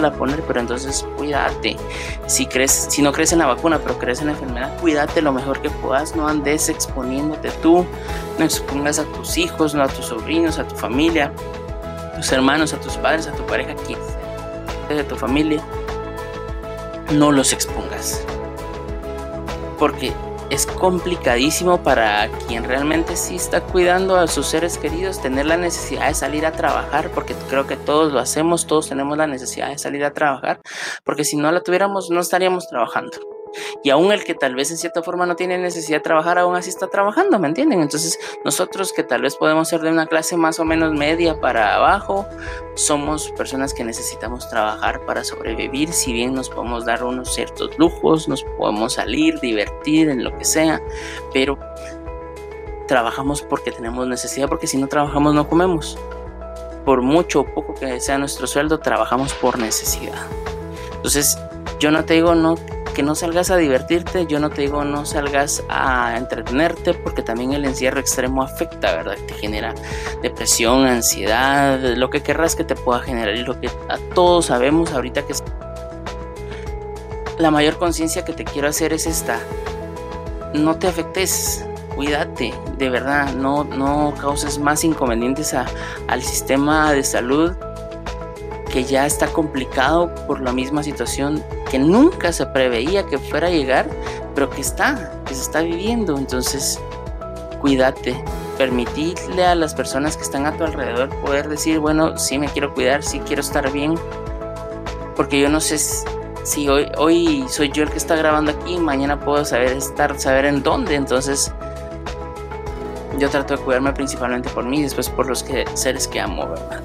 la 0.00 0.12
poner, 0.12 0.42
pero 0.42 0.60
entonces 0.60 1.04
cuídate. 1.16 1.76
Si, 2.26 2.46
crees, 2.46 2.70
si 2.88 3.02
no 3.02 3.12
crees 3.12 3.32
en 3.32 3.40
la 3.40 3.46
vacuna, 3.46 3.80
pero 3.80 3.98
crees 3.98 4.20
en 4.20 4.26
la 4.26 4.32
enfermedad, 4.34 4.78
cuídate 4.80 5.22
lo 5.22 5.32
mejor 5.32 5.60
que 5.60 5.70
puedas, 5.70 6.14
no 6.14 6.28
andes 6.28 6.68
exponiéndote 6.68 7.50
tú, 7.62 7.84
no 8.38 8.44
expongas 8.44 9.00
a 9.00 9.04
tus 9.04 9.36
hijos, 9.36 9.74
no 9.74 9.82
a 9.82 9.88
tus 9.88 10.06
sobrinos, 10.06 10.60
a 10.60 10.68
tu 10.68 10.76
familia, 10.76 11.32
a 12.12 12.16
tus 12.16 12.30
hermanos, 12.30 12.72
a 12.72 12.80
tus 12.80 12.96
padres, 12.96 13.26
a 13.26 13.32
tu 13.32 13.44
pareja, 13.46 13.74
quien 13.86 13.98
de 14.88 15.04
tu 15.04 15.16
familia 15.16 15.62
no 17.12 17.32
los 17.32 17.52
expongas. 17.52 18.22
Porque 19.78 20.12
es 20.52 20.66
complicadísimo 20.66 21.82
para 21.82 22.28
quien 22.46 22.64
realmente 22.64 23.16
sí 23.16 23.36
está 23.36 23.62
cuidando 23.62 24.16
a 24.16 24.26
sus 24.26 24.46
seres 24.46 24.76
queridos 24.76 25.22
tener 25.22 25.46
la 25.46 25.56
necesidad 25.56 26.08
de 26.08 26.14
salir 26.14 26.44
a 26.44 26.52
trabajar, 26.52 27.10
porque 27.14 27.34
creo 27.48 27.66
que 27.66 27.76
todos 27.76 28.12
lo 28.12 28.18
hacemos, 28.18 28.66
todos 28.66 28.90
tenemos 28.90 29.16
la 29.16 29.26
necesidad 29.26 29.70
de 29.70 29.78
salir 29.78 30.04
a 30.04 30.12
trabajar, 30.12 30.60
porque 31.04 31.24
si 31.24 31.38
no 31.38 31.50
la 31.50 31.62
tuviéramos 31.62 32.10
no 32.10 32.20
estaríamos 32.20 32.68
trabajando. 32.68 33.41
Y 33.82 33.90
aún 33.90 34.12
el 34.12 34.24
que 34.24 34.34
tal 34.34 34.54
vez 34.54 34.70
en 34.70 34.78
cierta 34.78 35.02
forma 35.02 35.26
no 35.26 35.36
tiene 35.36 35.58
necesidad 35.58 35.98
de 35.98 36.02
trabajar, 36.02 36.38
aún 36.38 36.54
así 36.56 36.70
está 36.70 36.88
trabajando, 36.88 37.38
¿me 37.38 37.48
entienden? 37.48 37.80
Entonces 37.80 38.18
nosotros 38.44 38.92
que 38.92 39.02
tal 39.02 39.22
vez 39.22 39.36
podemos 39.36 39.68
ser 39.68 39.80
de 39.80 39.90
una 39.90 40.06
clase 40.06 40.36
más 40.36 40.58
o 40.58 40.64
menos 40.64 40.92
media 40.92 41.40
para 41.40 41.76
abajo, 41.76 42.26
somos 42.74 43.30
personas 43.32 43.74
que 43.74 43.84
necesitamos 43.84 44.48
trabajar 44.48 45.04
para 45.06 45.24
sobrevivir, 45.24 45.92
si 45.92 46.12
bien 46.12 46.34
nos 46.34 46.48
podemos 46.48 46.84
dar 46.84 47.04
unos 47.04 47.34
ciertos 47.34 47.78
lujos, 47.78 48.28
nos 48.28 48.44
podemos 48.58 48.94
salir, 48.94 49.38
divertir, 49.40 50.08
en 50.08 50.24
lo 50.24 50.36
que 50.36 50.44
sea, 50.44 50.80
pero 51.32 51.58
trabajamos 52.86 53.42
porque 53.42 53.72
tenemos 53.72 54.06
necesidad, 54.06 54.48
porque 54.48 54.66
si 54.66 54.78
no 54.78 54.86
trabajamos 54.88 55.34
no 55.34 55.48
comemos. 55.48 55.98
Por 56.84 57.00
mucho 57.00 57.40
o 57.40 57.44
poco 57.44 57.74
que 57.74 58.00
sea 58.00 58.18
nuestro 58.18 58.46
sueldo, 58.46 58.80
trabajamos 58.80 59.32
por 59.34 59.58
necesidad. 59.58 60.26
Entonces, 60.96 61.38
yo 61.78 61.90
no 61.90 62.04
te 62.04 62.14
digo 62.14 62.34
no 62.34 62.56
que 62.92 63.02
no 63.02 63.14
salgas 63.14 63.50
a 63.50 63.56
divertirte, 63.56 64.26
yo 64.26 64.38
no 64.38 64.50
te 64.50 64.62
digo 64.62 64.84
no 64.84 65.04
salgas 65.04 65.62
a 65.68 66.16
entretenerte, 66.16 66.94
porque 66.94 67.22
también 67.22 67.52
el 67.52 67.64
encierro 67.64 68.00
extremo 68.00 68.42
afecta, 68.42 68.94
¿verdad? 68.94 69.16
Te 69.26 69.34
genera 69.34 69.74
depresión, 70.22 70.86
ansiedad, 70.86 71.78
lo 71.96 72.10
que 72.10 72.22
querrás 72.22 72.54
que 72.54 72.64
te 72.64 72.74
pueda 72.74 73.00
generar 73.00 73.34
y 73.34 73.42
lo 73.42 73.60
que 73.60 73.68
a 73.88 73.98
todos 74.14 74.46
sabemos 74.46 74.92
ahorita 74.92 75.22
que 75.22 75.34
la 77.38 77.50
mayor 77.50 77.78
conciencia 77.78 78.24
que 78.24 78.32
te 78.32 78.44
quiero 78.44 78.68
hacer 78.68 78.92
es 78.92 79.06
esta. 79.06 79.40
No 80.54 80.76
te 80.76 80.86
afectes, 80.86 81.64
cuídate, 81.94 82.52
de 82.76 82.90
verdad, 82.90 83.32
no, 83.32 83.64
no 83.64 84.14
causes 84.20 84.58
más 84.58 84.84
inconvenientes 84.84 85.54
a, 85.54 85.66
al 86.08 86.22
sistema 86.22 86.92
de 86.92 87.02
salud 87.02 87.52
que 88.72 88.84
ya 88.84 89.06
está 89.06 89.28
complicado 89.28 90.12
por 90.26 90.40
la 90.40 90.52
misma 90.52 90.82
situación 90.82 91.44
que 91.70 91.78
nunca 91.78 92.32
se 92.32 92.46
preveía 92.46 93.04
que 93.06 93.18
fuera 93.18 93.48
a 93.48 93.50
llegar, 93.50 93.88
pero 94.34 94.48
que 94.48 94.62
está, 94.62 95.12
que 95.26 95.34
se 95.34 95.42
está 95.42 95.60
viviendo. 95.60 96.16
Entonces, 96.16 96.80
cuídate, 97.60 98.24
permitirle 98.56 99.44
a 99.44 99.54
las 99.54 99.74
personas 99.74 100.16
que 100.16 100.22
están 100.22 100.46
a 100.46 100.56
tu 100.56 100.64
alrededor 100.64 101.10
poder 101.20 101.48
decir, 101.48 101.78
bueno, 101.78 102.16
sí 102.18 102.38
me 102.38 102.48
quiero 102.48 102.72
cuidar, 102.72 103.02
sí 103.02 103.20
quiero 103.20 103.42
estar 103.42 103.70
bien, 103.70 103.94
porque 105.16 105.38
yo 105.38 105.50
no 105.50 105.60
sé 105.60 105.78
si 106.42 106.68
hoy, 106.68 107.44
soy 107.48 107.70
yo 107.70 107.82
el 107.84 107.90
que 107.90 107.98
está 107.98 108.16
grabando 108.16 108.52
aquí, 108.52 108.78
mañana 108.78 109.20
puedo 109.20 109.44
saber 109.44 109.76
estar, 109.76 110.18
saber 110.18 110.46
en 110.46 110.62
dónde, 110.62 110.94
entonces 110.94 111.52
yo 113.18 113.28
trato 113.28 113.56
de 113.56 113.62
cuidarme 113.62 113.92
principalmente 113.92 114.48
por 114.48 114.64
mí 114.64 114.80
y 114.80 114.82
después 114.82 115.10
por 115.10 115.26
los 115.26 115.42
que, 115.42 115.64
seres 115.74 116.08
que 116.08 116.20
amo, 116.20 116.48
¿verdad? 116.48 116.82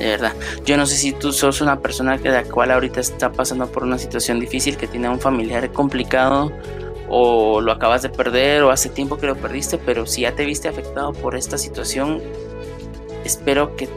De 0.00 0.10
verdad. 0.10 0.32
Yo 0.64 0.76
no 0.76 0.86
sé 0.86 0.96
si 0.96 1.12
tú 1.12 1.32
sos 1.32 1.60
una 1.60 1.80
persona 1.80 2.18
que 2.18 2.30
la 2.30 2.44
cual 2.44 2.70
ahorita 2.70 3.00
está 3.00 3.30
pasando 3.30 3.66
por 3.66 3.84
una 3.84 3.98
situación 3.98 4.40
difícil, 4.40 4.76
que 4.76 4.86
tiene 4.86 5.08
un 5.08 5.20
familiar 5.20 5.70
complicado 5.72 6.50
o 7.08 7.60
lo 7.60 7.72
acabas 7.72 8.02
de 8.02 8.08
perder 8.08 8.62
o 8.62 8.70
hace 8.70 8.88
tiempo 8.88 9.18
que 9.18 9.26
lo 9.26 9.36
perdiste, 9.36 9.78
pero 9.78 10.06
si 10.06 10.22
ya 10.22 10.32
te 10.32 10.44
viste 10.46 10.68
afectado 10.68 11.12
por 11.12 11.36
esta 11.36 11.58
situación, 11.58 12.22
espero 13.24 13.76
que, 13.76 13.88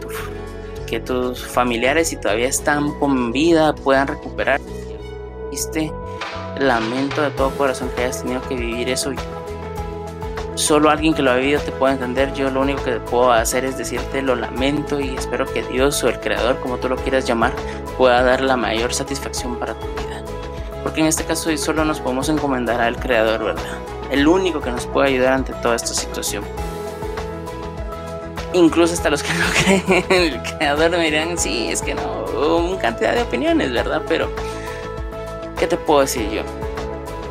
que 0.88 1.00
tus 1.00 1.45
familiares, 1.45 2.10
si 2.10 2.17
todavía 2.17 2.48
están 2.48 2.91
con 3.00 3.31
vida, 3.31 3.74
puedan 3.74 4.07
recuperar. 4.07 4.60
Este 5.53 5.91
lamento 6.60 7.22
de 7.22 7.29
todo 7.29 7.51
corazón 7.51 7.89
que 7.95 8.03
hayas 8.03 8.24
tenido 8.24 8.41
que 8.50 8.55
vivir 8.55 8.89
eso 8.89 9.13
solo 10.55 10.89
alguien 10.89 11.13
que 11.13 11.22
lo 11.22 11.31
ha 11.31 11.36
vivido 11.36 11.60
te 11.62 11.72
puede 11.72 11.93
entender. 11.93 12.33
Yo 12.33 12.50
lo 12.50 12.62
único 12.62 12.83
que 12.83 13.00
puedo 13.00 13.31
hacer 13.31 13.65
es 13.65 13.77
decirte 13.77 14.22
lo 14.22 14.36
lamento 14.36 15.00
y 15.00 15.15
espero 15.15 15.45
que 15.45 15.63
Dios 15.63 16.03
o 16.03 16.10
el 16.10 16.19
Creador, 16.19 16.60
como 16.60 16.77
tú 16.77 16.89
lo 16.89 16.95
quieras 16.95 17.25
llamar, 17.25 17.53
pueda 17.98 18.22
dar 18.24 18.41
la 18.41 18.57
mayor 18.57 18.93
satisfacción 18.93 19.57
para 19.57 19.74
tu 19.74 19.88
vida. 19.88 20.24
Porque 20.83 21.01
en 21.01 21.07
este 21.07 21.24
caso 21.24 21.55
solo 21.57 21.86
nos 21.86 22.00
podemos 22.00 22.29
encomendar 22.29 22.81
al 22.81 22.98
Creador, 22.98 23.43
¿verdad? 23.43 23.77
el 24.13 24.27
único 24.27 24.62
que 24.62 24.69
nos 24.69 24.86
puede 24.86 25.10
ayudar 25.10 25.33
ante 25.33 25.53
toda 25.53 25.75
esta 25.75 25.93
situación. 25.93 26.43
Incluso 28.53 28.93
hasta 28.93 29.10
los 29.10 29.24
que 29.24 29.33
no 29.33 29.45
creen 29.63 30.05
en 30.10 30.33
el 30.33 30.43
creador 30.43 30.91
me 30.91 31.05
dirán, 31.05 31.38
sí, 31.38 31.69
es 31.72 31.81
que 31.81 31.95
no, 31.95 32.25
una 32.57 32.79
cantidad 32.79 33.15
de 33.15 33.24
opiniones, 33.24 33.72
¿verdad? 33.72 34.03
Pero, 34.07 34.29
¿qué 35.57 35.65
te 35.65 35.77
puedo 35.77 36.01
decir 36.01 36.29
yo? 36.29 36.43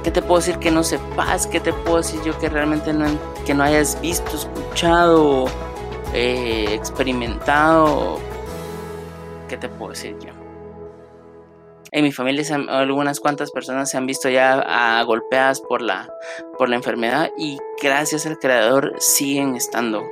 ¿Qué 0.02 0.10
te 0.10 0.20
puedo 0.20 0.40
decir 0.40 0.58
que 0.58 0.70
no 0.70 0.82
sepas? 0.82 1.46
¿Qué 1.46 1.60
te 1.60 1.72
puedo 1.72 1.98
decir 1.98 2.20
yo 2.24 2.36
que 2.38 2.48
realmente 2.48 2.92
no, 2.92 3.06
que 3.46 3.54
no 3.54 3.62
hayas 3.62 4.00
visto, 4.00 4.36
escuchado, 4.36 5.46
eh, 6.12 6.66
experimentado? 6.70 8.18
¿Qué 9.48 9.56
te 9.56 9.68
puedo 9.68 9.90
decir 9.90 10.16
yo? 10.18 10.32
En 11.94 12.04
mi 12.04 12.10
familia 12.10 12.42
algunas 12.70 13.20
cuantas 13.20 13.50
personas 13.50 13.90
se 13.90 13.98
han 13.98 14.06
visto 14.06 14.30
ya 14.30 15.02
golpeadas 15.04 15.60
por 15.60 15.82
la, 15.82 16.08
por 16.56 16.70
la 16.70 16.76
enfermedad 16.76 17.30
y 17.36 17.58
gracias 17.82 18.24
al 18.24 18.38
creador 18.38 18.94
siguen 18.98 19.54
estando. 19.56 20.02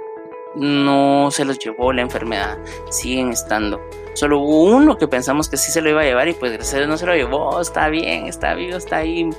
No 0.54 1.30
se 1.30 1.44
los 1.44 1.58
llevó 1.58 1.92
la 1.92 2.02
enfermedad, 2.02 2.58
siguen 2.90 3.30
estando. 3.30 3.80
Solo 4.12 4.40
hubo 4.40 4.64
uno 4.64 4.98
que 4.98 5.08
pensamos 5.08 5.48
que 5.48 5.56
sí 5.56 5.72
se 5.72 5.80
lo 5.80 5.88
iba 5.88 6.02
a 6.02 6.04
llevar 6.04 6.28
y 6.28 6.34
pues 6.34 6.52
gracias 6.52 6.74
a 6.74 6.76
Dios 6.78 6.88
no 6.90 6.98
se 6.98 7.06
lo 7.06 7.14
llevó. 7.14 7.60
Está 7.60 7.88
bien, 7.88 8.26
está 8.26 8.52
vivo, 8.54 8.76
está 8.76 8.98
ahí. 8.98 9.30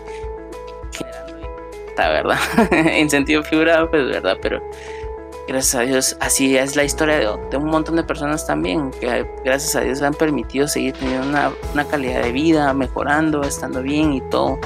Verdad. 1.95 2.37
en 2.71 3.09
sentido 3.09 3.43
figurado, 3.43 3.89
pues 3.89 4.07
verdad, 4.07 4.37
pero 4.41 4.61
gracias 5.47 5.75
a 5.75 5.81
Dios, 5.81 6.17
así 6.19 6.55
es 6.55 6.75
la 6.75 6.83
historia 6.83 7.19
de, 7.19 7.57
un 7.57 7.65
montón 7.65 7.95
de 7.95 8.03
personas 8.03 8.45
también, 8.45 8.91
que 8.91 9.27
gracias 9.43 9.75
a 9.75 9.81
Dios 9.81 10.01
han 10.01 10.13
permitido 10.13 10.67
seguir 10.67 10.93
teniendo 10.93 11.27
una, 11.71 11.85
calidad 11.85 12.23
de 12.23 12.31
vida, 12.31 12.73
mejorando, 12.73 13.43
estando 13.43 13.81
bien 13.81 14.13
y 14.13 14.21
todo. 14.29 14.59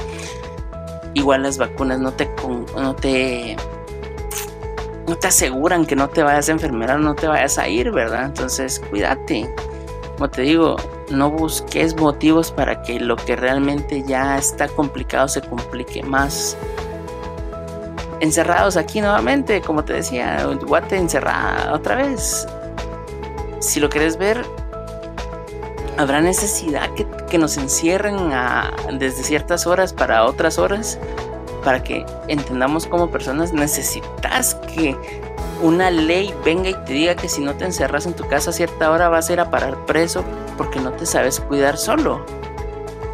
Igual 1.14 1.42
las 1.42 1.58
vacunas 1.58 1.98
no 1.98 2.12
te, 2.12 2.30
no 2.76 2.94
te, 2.94 3.56
no 5.08 5.16
te 5.16 5.26
aseguran 5.26 5.86
que 5.86 5.96
no 5.96 6.08
te 6.08 6.22
vayas 6.22 6.48
a 6.48 6.52
enfermar, 6.52 7.00
no 7.00 7.14
te 7.14 7.26
vayas 7.26 7.58
a 7.58 7.68
ir, 7.68 7.90
¿verdad? 7.90 8.26
Entonces, 8.26 8.80
cuídate. 8.90 9.52
Como 10.16 10.30
te 10.30 10.42
digo, 10.42 10.76
no 11.10 11.30
busques 11.30 11.96
motivos 11.96 12.50
para 12.50 12.82
que 12.82 13.00
lo 13.00 13.16
que 13.16 13.36
realmente 13.36 14.02
ya 14.02 14.38
está 14.38 14.68
complicado 14.68 15.28
se 15.28 15.42
complique 15.42 16.02
más 16.02 16.56
encerrados 18.20 18.76
aquí 18.76 19.00
nuevamente, 19.00 19.60
como 19.60 19.84
te 19.84 19.94
decía, 19.94 20.46
Guate 20.66 20.96
encerrada 20.96 21.72
otra 21.74 21.96
vez. 21.96 22.46
Si 23.60 23.80
lo 23.80 23.88
quieres 23.88 24.16
ver, 24.16 24.44
habrá 25.96 26.20
necesidad 26.20 26.90
que, 26.94 27.06
nos 27.38 27.58
encierren 27.58 28.16
desde 28.98 29.22
ciertas 29.22 29.66
horas 29.66 29.92
para 29.92 30.24
otras 30.24 30.58
horas 30.58 30.98
para 31.62 31.82
que 31.82 32.06
entendamos 32.28 32.86
como 32.86 33.10
personas 33.10 33.52
necesitas 33.52 34.54
que 34.74 34.96
una 35.60 35.90
ley 35.90 36.34
venga 36.44 36.70
y 36.70 36.74
te 36.86 36.92
diga 36.94 37.14
que 37.14 37.28
si 37.28 37.42
no 37.42 37.54
te 37.54 37.66
encerras 37.66 38.06
en 38.06 38.14
tu 38.14 38.26
casa 38.26 38.50
a 38.50 38.52
cierta 38.54 38.90
hora 38.90 39.10
vas 39.10 39.28
a 39.28 39.34
ir 39.34 39.40
a 39.40 39.50
parar 39.50 39.84
preso 39.84 40.24
porque 40.56 40.80
no 40.80 40.92
te 40.92 41.04
sabes 41.04 41.40
cuidar 41.40 41.76
solo. 41.76 42.24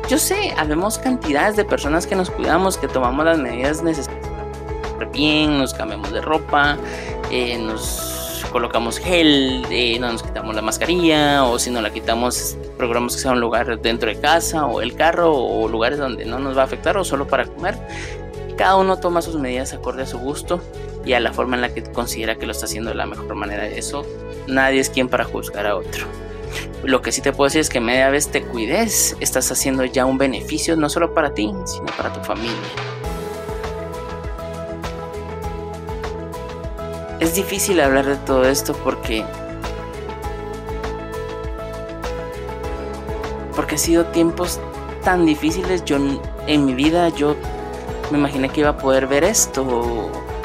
Yo 0.09 0.19
sé, 0.19 0.55
habemos 0.57 0.99
cantidades 0.99 1.57
de 1.57 1.65
personas 1.65 2.07
que 2.07 2.15
nos 2.15 2.31
cuidamos, 2.31 2.77
que 2.77 2.87
tomamos 2.87 3.25
las 3.25 3.39
medidas 3.39 3.83
necesarias 3.83 4.22
bien, 5.13 5.59
nos 5.59 5.75
cambiamos 5.75 6.13
de 6.13 6.21
ropa, 6.21 6.77
eh, 7.31 7.59
nos 7.59 8.45
colocamos 8.51 8.99
gel, 8.99 9.65
eh, 9.71 9.99
no 9.99 10.13
nos 10.13 10.23
quitamos 10.23 10.55
la 10.55 10.63
mascarilla, 10.63 11.45
o 11.45 11.59
si 11.59 11.71
no 11.71 11.81
la 11.81 11.91
quitamos, 11.91 12.57
programamos 12.77 13.17
que 13.17 13.23
sea 13.23 13.33
un 13.33 13.41
lugar 13.41 13.81
dentro 13.81 14.09
de 14.09 14.21
casa, 14.21 14.67
o 14.67 14.81
el 14.81 14.95
carro, 14.95 15.35
o 15.35 15.69
lugares 15.69 15.99
donde 15.99 16.25
no 16.25 16.39
nos 16.39 16.57
va 16.57 16.63
a 16.63 16.65
afectar, 16.65 16.97
o 16.97 17.05
solo 17.05 17.27
para 17.27 17.47
comer. 17.47 17.79
Cada 18.57 18.77
uno 18.77 18.99
toma 18.99 19.23
sus 19.23 19.37
medidas 19.37 19.73
acorde 19.73 20.03
a 20.03 20.07
su 20.07 20.19
gusto 20.19 20.61
y 21.05 21.15
a 21.15 21.21
la 21.21 21.33
forma 21.33 21.57
en 21.57 21.63
la 21.63 21.75
que 21.75 21.83
considera 21.83 22.37
que 22.37 22.47
lo 22.47 22.53
está 22.53 22.67
haciendo 22.67 22.91
de 22.91 22.97
la 22.97 23.07
mejor 23.07 23.35
manera. 23.35 23.67
Eso 23.67 24.05
nadie 24.47 24.81
es 24.81 24.91
quien 24.91 25.09
para 25.09 25.25
juzgar 25.25 25.67
a 25.67 25.77
otro. 25.77 26.07
Lo 26.85 27.01
que 27.01 27.13
sí 27.13 27.23
te 27.23 27.33
puedo 27.33 27.47
decir 27.47 27.61
es 27.61 27.71
que 27.71 27.81
media 27.81 28.11
vez 28.11 28.29
te 28.29 28.43
cuides, 28.43 29.17
estás 29.21 29.51
haciendo 29.51 29.85
ya 29.85 30.05
un 30.05 30.19
beneficio 30.19 30.77
no 30.77 30.89
solo 30.89 31.15
para 31.15 31.33
ti, 31.33 31.53
sino 31.65 31.87
para 31.97 32.13
tu 32.13 32.21
familia. 32.21 32.57
Es 37.23 37.37
difícil 37.37 37.81
hablar 37.81 38.05
de 38.05 38.17
todo 38.17 38.45
esto 38.45 38.75
porque 38.83 39.25
porque 43.55 43.77
ha 43.77 43.79
sido 43.79 44.07
tiempos 44.07 44.59
tan 45.05 45.25
difíciles. 45.25 45.85
Yo 45.85 45.99
en 46.49 46.67
mi 46.67 46.75
vida 46.75 47.11
yo 47.11 47.37
me 48.11 48.19
imaginé 48.19 48.49
que 48.49 48.61
iba 48.61 48.71
a 48.71 48.77
poder 48.77 49.07
ver 49.07 49.23
esto 49.23 49.63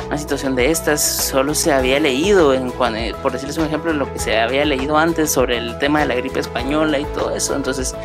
una 0.06 0.18
situación 0.20 0.56
de 0.56 0.70
estas. 0.70 1.02
Solo 1.02 1.56
se 1.56 1.74
había 1.74 2.00
leído 2.00 2.54
en 2.54 2.72
eh, 2.96 3.16
por 3.24 3.32
decirles 3.32 3.58
un 3.58 3.66
ejemplo 3.66 3.92
lo 3.92 4.14
que 4.14 4.20
se 4.20 4.40
había 4.40 4.64
leído 4.64 4.98
antes 4.98 5.32
sobre 5.32 5.58
el 5.58 5.80
tema 5.80 6.02
de 6.02 6.06
la 6.06 6.16
gripe 6.16 6.40
española 6.40 7.00
y 7.00 7.06
todo 7.06 7.32
eso. 7.32 7.56
Entonces 7.56 7.96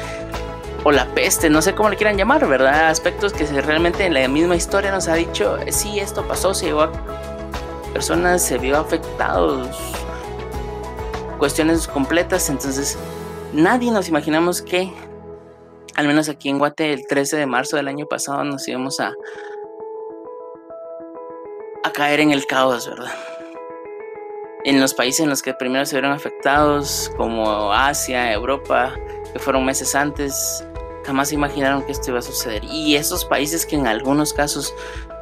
o 0.85 0.91
la 0.91 1.05
peste, 1.15 1.51
no 1.51 1.61
sé 1.61 1.75
cómo 1.75 1.91
le 1.91 1.97
quieran 1.97 2.17
llamar, 2.17 2.49
¿verdad? 2.49 2.89
Aspectos 2.89 3.35
que 3.35 3.45
realmente 3.61 4.07
en 4.07 4.15
la 4.15 4.27
misma 4.27 4.57
historia 4.57 4.91
nos 4.91 5.07
ha 5.09 5.15
dicho, 5.15 5.59
sí, 5.71 6.01
esto 6.01 6.27
pasó, 6.27 6.55
se 6.55 6.67
llegó 6.67 6.83
a 6.83 6.91
personas 7.93 8.43
se 8.43 8.59
vio 8.59 8.79
afectados, 8.79 9.69
cuestiones 11.39 11.87
completas, 11.87 12.49
entonces 12.49 12.99
nadie 13.53 13.91
nos 13.91 14.09
imaginamos 14.09 14.63
que, 14.63 14.93
al 15.95 16.07
menos 16.07 16.29
aquí 16.29 16.49
en 16.49 16.59
Guate, 16.59 16.93
el 16.93 17.07
13 17.07 17.37
de 17.37 17.47
marzo 17.47 17.77
del 17.77 17.89
año 17.89 18.07
pasado 18.07 18.45
nos 18.45 18.67
íbamos 18.67 19.01
a, 19.01 19.13
a 21.85 21.93
caer 21.93 22.21
en 22.21 22.33
el 22.33 22.47
caos, 22.47 22.89
¿verdad? 22.89 23.13
En 24.65 24.81
los 24.81 24.95
países 24.95 25.21
en 25.21 25.29
los 25.29 25.43
que 25.43 25.55
primero 25.55 25.85
se 25.85 25.97
vieron 25.97 26.13
afectados, 26.13 27.11
como 27.17 27.73
Asia, 27.73 28.33
Europa, 28.33 28.95
que 29.33 29.39
fueron 29.39 29.65
meses 29.65 29.95
antes, 29.95 30.65
jamás 31.05 31.29
se 31.31 31.35
imaginaron 31.35 31.83
que 31.83 31.93
esto 31.93 32.11
iba 32.11 32.21
a 32.21 32.23
suceder. 32.23 32.63
Y 32.65 32.95
esos 32.95 33.25
países 33.25 33.67
que 33.67 33.77
en 33.77 33.87
algunos 33.87 34.33
casos 34.33 34.73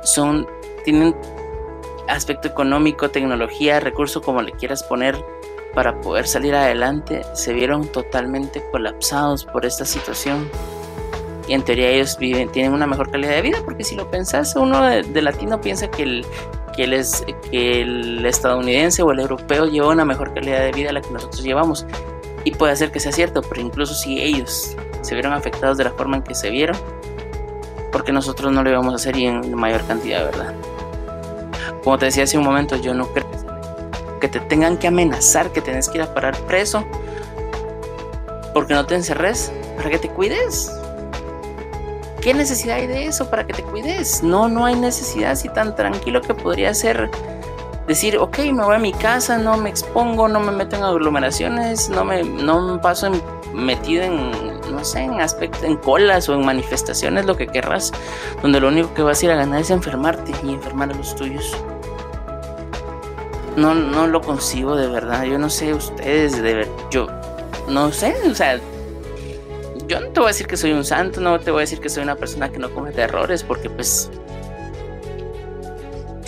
son, 0.05 0.47
tienen 0.85 1.17
aspecto 2.11 2.49
económico, 2.49 3.11
tecnología, 3.11 3.81
recurso 3.81 4.23
como 4.23 4.43
le 4.43 4.53
quieras 4.53 4.83
poner 4.83 5.17
para 5.75 6.01
poder 6.01 6.27
salir 6.27 6.55
adelante, 6.55 7.23
se 7.35 7.53
vieron 7.53 7.87
totalmente 7.87 8.63
colapsados 8.71 9.45
por 9.45 9.65
esta 9.65 9.85
situación. 9.85 10.49
Y 11.47 11.55
en 11.55 11.63
teoría 11.63 11.91
ellos 11.91 12.17
viven, 12.19 12.51
tienen 12.51 12.73
una 12.73 12.87
mejor 12.87 13.11
calidad 13.11 13.33
de 13.33 13.43
vida, 13.43 13.59
porque 13.65 13.85
si 13.85 13.97
lo 13.97 14.09
pensás, 14.11 14.55
uno 14.57 14.85
de, 14.85 15.23
latino 15.23 15.61
piensa 15.61 15.89
que 15.89 16.03
el, 16.03 16.27
que, 16.77 16.85
es, 16.95 17.25
que 17.51 17.83
el 17.83 18.25
estadounidense 18.25 19.03
o 19.03 19.11
el 19.11 19.21
europeo 19.21 19.67
lleva 19.67 19.89
una 19.89 20.05
mejor 20.05 20.33
calidad 20.35 20.61
de 20.61 20.73
vida 20.73 20.91
a 20.91 20.93
la 20.93 21.01
que 21.01 21.11
nosotros 21.11 21.43
llevamos. 21.43 21.87
Y 22.45 22.53
puede 22.53 22.75
ser 22.77 22.91
que 22.93 23.01
sea 23.01 23.13
cierto, 23.13 23.43
pero 23.43 23.61
incluso 23.61 23.95
si 23.95 24.21
ellos 24.21 24.77
se 25.03 25.15
vieron 25.15 25.33
afectados 25.33 25.77
de 25.77 25.85
la 25.85 25.91
forma 25.91 26.19
en 26.19 26.23
que 26.23 26.35
se 26.35 26.51
vieron, 26.51 26.77
porque 27.93 28.13
nosotros 28.13 28.53
no 28.53 28.63
lo 28.63 28.71
íbamos 28.71 28.93
a 28.93 28.97
hacer 28.97 29.17
y 29.17 29.27
en 29.27 29.55
mayor 29.55 29.85
cantidad, 29.87 30.25
¿verdad? 30.25 30.55
Como 31.85 31.99
te 31.99 32.07
decía 32.07 32.25
hace 32.25 32.37
un 32.37 32.45
momento, 32.45 32.77
yo 32.77 32.95
no 32.95 33.07
creo 33.09 33.27
que 34.21 34.29
te 34.29 34.41
tengan 34.41 34.77
que 34.77 34.87
amenazar 34.89 35.51
que 35.51 35.63
tenés 35.63 35.89
que 35.89 35.99
ir 35.99 36.03
a 36.03 36.13
parar 36.13 36.37
preso 36.41 36.85
porque 38.53 38.75
no 38.75 38.85
te 38.85 38.95
encerres 38.95 39.53
para 39.77 39.91
que 39.91 39.99
te 39.99 40.09
cuides. 40.09 40.71
¿Qué 42.21 42.35
necesidad 42.35 42.77
hay 42.77 42.87
de 42.87 43.07
eso 43.07 43.31
para 43.31 43.47
que 43.47 43.55
te 43.55 43.63
cuides? 43.63 44.23
No, 44.23 44.49
no 44.49 44.67
hay 44.67 44.75
necesidad 44.77 45.31
así 45.31 45.49
tan 45.49 45.75
tranquilo 45.75 46.21
que 46.21 46.35
podría 46.35 46.75
ser 46.75 47.11
decir, 47.91 48.19
ok, 48.19 48.39
me 48.53 48.65
voy 48.65 48.77
a 48.77 48.79
mi 48.79 48.93
casa, 48.93 49.39
no 49.39 49.57
me 49.57 49.69
expongo, 49.69 50.29
no 50.29 50.41
me 50.41 50.53
meto 50.53 50.77
en 50.77 50.85
aglomeraciones, 50.85 51.89
no 51.91 52.05
me, 52.05 52.23
no 52.23 52.75
me 52.75 52.79
paso 52.79 53.11
metido 53.53 54.05
en, 54.05 54.31
no 54.73 54.85
sé, 54.85 55.01
en 55.01 55.21
aspectos, 55.21 55.65
en 55.65 55.77
colas 55.77 56.29
o 56.29 56.35
en 56.35 56.45
manifestaciones, 56.45 57.27
lo 57.27 57.37
que 57.37 57.47
querrás, 57.47 57.93
donde 58.43 58.61
lo 58.61 58.69
único 58.69 58.95
que 58.95 59.03
vas 59.03 59.21
a 59.23 59.25
ir 59.27 59.33
a 59.33 59.37
ganar 59.37 59.61
es 59.61 59.71
enfermarte 59.71 60.33
y 60.45 60.53
enfermar 60.53 60.91
a 60.91 60.95
los 60.95 61.15
tuyos 61.17 61.57
no, 63.57 63.75
no 63.75 64.07
lo 64.07 64.21
consigo 64.21 64.77
de 64.77 64.89
verdad. 64.89 65.25
Yo 65.25 65.39
no 65.39 65.51
sé 65.51 65.75
ustedes, 65.75 66.41
de 66.41 66.55
ver, 66.55 66.69
yo 66.91 67.09
no 67.69 67.93
sé, 67.93 68.15
o 68.31 68.35
sea, 68.35 68.59
yo 69.87 70.01
no 70.01 70.09
te 70.09 70.21
voy 70.21 70.27
a 70.27 70.29
decir 70.29 70.47
que 70.47 70.57
soy 70.57 70.73
un 70.73 70.85
santo, 70.85 71.21
no 71.21 71.39
te 71.41 71.51
voy 71.51 71.61
a 71.61 71.63
decir 71.63 71.81
que 71.81 71.89
soy 71.89 72.03
una 72.03 72.17
persona 72.17 72.51
que 72.51 72.59
no 72.59 72.71
comete 72.71 73.03
errores, 73.03 73.43
porque 73.43 73.69
pues 73.69 74.11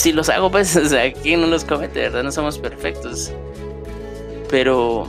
si 0.03 0.13
los 0.13 0.29
hago, 0.29 0.51
pues, 0.51 0.75
o 0.77 0.85
sea, 0.85 1.13
¿quién 1.13 1.41
no 1.41 1.47
los 1.47 1.65
comete? 1.65 2.01
De 2.01 2.09
verdad, 2.09 2.25
no 2.25 2.33
somos 2.33 2.59
perfectos. 2.59 3.31
Pero 4.51 5.07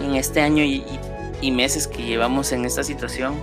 en 0.00 0.16
este 0.16 0.40
año 0.40 0.64
y, 0.64 0.84
meses 1.52 1.86
que 1.86 2.02
llevamos 2.02 2.50
en 2.50 2.64
esta 2.64 2.82
situación, 2.82 3.40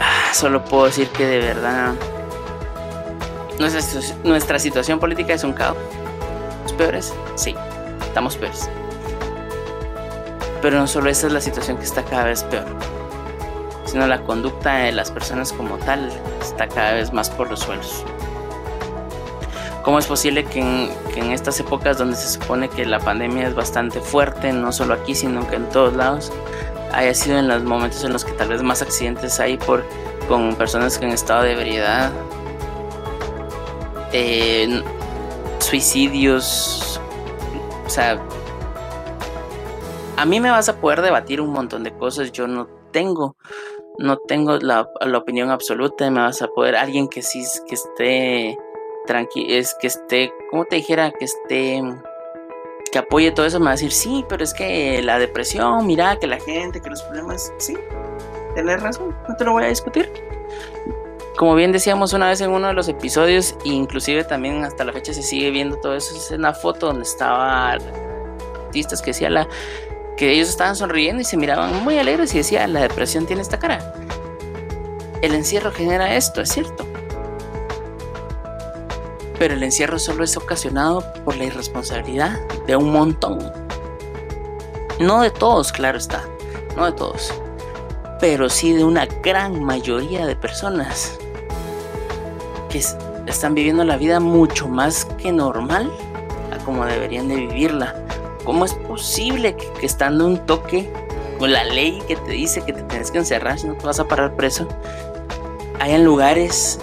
ah, 0.00 0.30
solo 0.32 0.64
puedo 0.64 0.84
decir 0.86 1.08
que 1.08 1.26
de 1.26 1.38
verdad 1.38 1.94
nuestra, 4.24 4.58
situación 4.58 5.00
política 5.00 5.34
es 5.34 5.42
un 5.42 5.52
caos. 5.52 5.76
¿Estamos 6.64 6.72
peores? 6.74 7.14
Sí, 7.34 7.54
estamos 8.00 8.36
peores. 8.36 8.70
Pero 10.62 10.78
no 10.78 10.86
solo 10.86 11.10
esa 11.10 11.26
es 11.26 11.32
la 11.32 11.40
situación 11.40 11.76
que 11.76 11.84
está 11.84 12.04
cada 12.04 12.24
vez 12.24 12.44
peor, 12.44 12.66
sino 13.90 14.06
la 14.06 14.22
conducta 14.22 14.76
de 14.78 14.92
las 14.92 15.10
personas 15.10 15.52
como 15.52 15.76
tal 15.78 16.10
está 16.40 16.68
cada 16.68 16.92
vez 16.94 17.12
más 17.12 17.30
por 17.30 17.50
los 17.50 17.60
suelos. 17.60 18.04
¿Cómo 19.82 19.98
es 19.98 20.06
posible 20.06 20.44
que 20.44 20.60
en, 20.60 21.32
estas 21.32 21.58
épocas 21.60 21.96
donde 21.96 22.14
se 22.14 22.28
supone 22.28 22.68
que 22.68 22.84
la 22.84 22.98
pandemia 22.98 23.48
es 23.48 23.54
bastante 23.54 24.00
fuerte, 24.00 24.52
no 24.52 24.70
solo 24.70 24.92
aquí, 24.92 25.14
sino 25.14 25.48
que 25.48 25.56
en 25.56 25.68
todos 25.70 25.96
lados, 25.96 26.30
haya 26.92 27.14
sido 27.14 27.38
en 27.38 27.48
los 27.48 27.64
momentos 27.64 28.04
en 28.04 28.12
los 28.12 28.24
que 28.24 28.32
tal 28.32 28.48
vez 28.48 28.62
más 28.62 28.82
accidentes 28.82 29.40
hay 29.40 29.56
por, 29.56 29.84
con 30.28 30.54
personas 30.56 31.00
en 31.00 31.08
estado 31.08 31.44
de 31.44 31.52
ebriedad, 31.52 32.12
eh, 34.12 34.82
suicidios, 35.58 37.00
o 37.86 37.88
sea, 37.88 38.20
a 40.18 40.26
mí 40.26 40.40
me 40.40 40.50
vas 40.50 40.68
a 40.68 40.76
poder 40.76 41.00
debatir 41.00 41.40
un 41.40 41.50
montón 41.50 41.82
de 41.82 41.92
cosas, 41.92 42.30
yo 42.30 42.46
no 42.46 42.66
tengo 42.90 43.36
no 43.98 44.16
tengo 44.16 44.58
la, 44.58 44.88
la, 45.00 45.18
opinión 45.18 45.50
absoluta, 45.50 46.08
me 46.10 46.20
vas 46.20 46.40
a 46.40 46.48
poder, 46.48 46.76
alguien 46.76 47.08
que 47.08 47.20
sí, 47.20 47.44
que 47.68 47.74
esté 47.74 48.58
tranqui 49.06 49.52
es 49.52 49.74
que 49.74 49.88
esté, 49.88 50.32
como 50.50 50.64
te 50.64 50.76
dijera, 50.76 51.10
que 51.10 51.24
esté, 51.24 51.82
que 52.92 52.98
apoye 52.98 53.32
todo 53.32 53.46
eso, 53.46 53.58
me 53.58 53.66
va 53.66 53.70
a 53.72 53.74
decir, 53.74 53.90
sí, 53.90 54.24
pero 54.28 54.44
es 54.44 54.54
que 54.54 55.02
la 55.02 55.18
depresión, 55.18 55.84
mira, 55.86 56.16
que 56.18 56.28
la 56.28 56.38
gente, 56.38 56.80
que 56.80 56.90
los 56.90 57.02
problemas, 57.02 57.52
sí, 57.58 57.76
tenés 58.54 58.80
razón, 58.80 59.16
no 59.28 59.34
te 59.34 59.44
lo 59.44 59.52
voy 59.52 59.64
a 59.64 59.68
discutir. 59.68 60.12
Como 61.36 61.54
bien 61.54 61.72
decíamos 61.72 62.12
una 62.12 62.28
vez 62.28 62.40
en 62.40 62.50
uno 62.50 62.68
de 62.68 62.74
los 62.74 62.88
episodios, 62.88 63.56
inclusive 63.64 64.24
también 64.24 64.64
hasta 64.64 64.84
la 64.84 64.92
fecha 64.92 65.12
se 65.12 65.22
sigue 65.22 65.50
viendo 65.50 65.76
todo 65.76 65.94
eso, 65.94 66.16
es 66.16 66.30
una 66.30 66.52
foto 66.52 66.86
donde 66.86 67.02
estaba 67.02 67.72
artistas 67.72 69.02
que 69.02 69.10
decía 69.10 69.30
la 69.30 69.48
que 70.18 70.32
ellos 70.32 70.48
estaban 70.48 70.74
sonriendo 70.74 71.22
y 71.22 71.24
se 71.24 71.36
miraban 71.36 71.84
muy 71.84 71.96
alegres 71.96 72.34
y 72.34 72.38
decía, 72.38 72.66
la 72.66 72.80
depresión 72.80 73.24
tiene 73.24 73.40
esta 73.40 73.60
cara. 73.60 73.94
El 75.22 75.32
encierro 75.32 75.70
genera 75.70 76.16
esto, 76.16 76.40
es 76.42 76.48
cierto. 76.48 76.84
Pero 79.38 79.54
el 79.54 79.62
encierro 79.62 80.00
solo 80.00 80.24
es 80.24 80.36
ocasionado 80.36 81.04
por 81.24 81.36
la 81.36 81.44
irresponsabilidad 81.44 82.40
de 82.66 82.74
un 82.74 82.90
montón. 82.90 83.38
No 84.98 85.22
de 85.22 85.30
todos, 85.30 85.70
claro 85.70 85.98
está, 85.98 86.24
no 86.76 86.86
de 86.86 86.92
todos. 86.92 87.32
Pero 88.20 88.50
sí 88.50 88.72
de 88.72 88.82
una 88.82 89.06
gran 89.06 89.62
mayoría 89.62 90.26
de 90.26 90.34
personas 90.34 91.16
que 92.68 92.82
están 93.28 93.54
viviendo 93.54 93.84
la 93.84 93.96
vida 93.96 94.18
mucho 94.18 94.66
más 94.66 95.04
que 95.04 95.30
normal 95.30 95.92
a 96.52 96.58
como 96.64 96.84
deberían 96.84 97.28
de 97.28 97.36
vivirla 97.36 97.94
¿Cómo 98.48 98.64
es 98.64 98.72
posible 98.72 99.56
que, 99.56 99.84
estando 99.84 100.24
un 100.24 100.38
toque 100.38 100.90
con 101.38 101.52
la 101.52 101.64
ley 101.64 102.02
que 102.08 102.16
te 102.16 102.32
dice 102.32 102.62
que 102.62 102.72
te 102.72 102.82
tienes 102.84 103.10
que 103.10 103.18
encerrar 103.18 103.58
si 103.58 103.66
no 103.66 103.74
te 103.74 103.84
vas 103.84 104.00
a 104.00 104.08
parar 104.08 104.36
preso, 104.36 104.66
hayan 105.80 106.02
lugares 106.02 106.80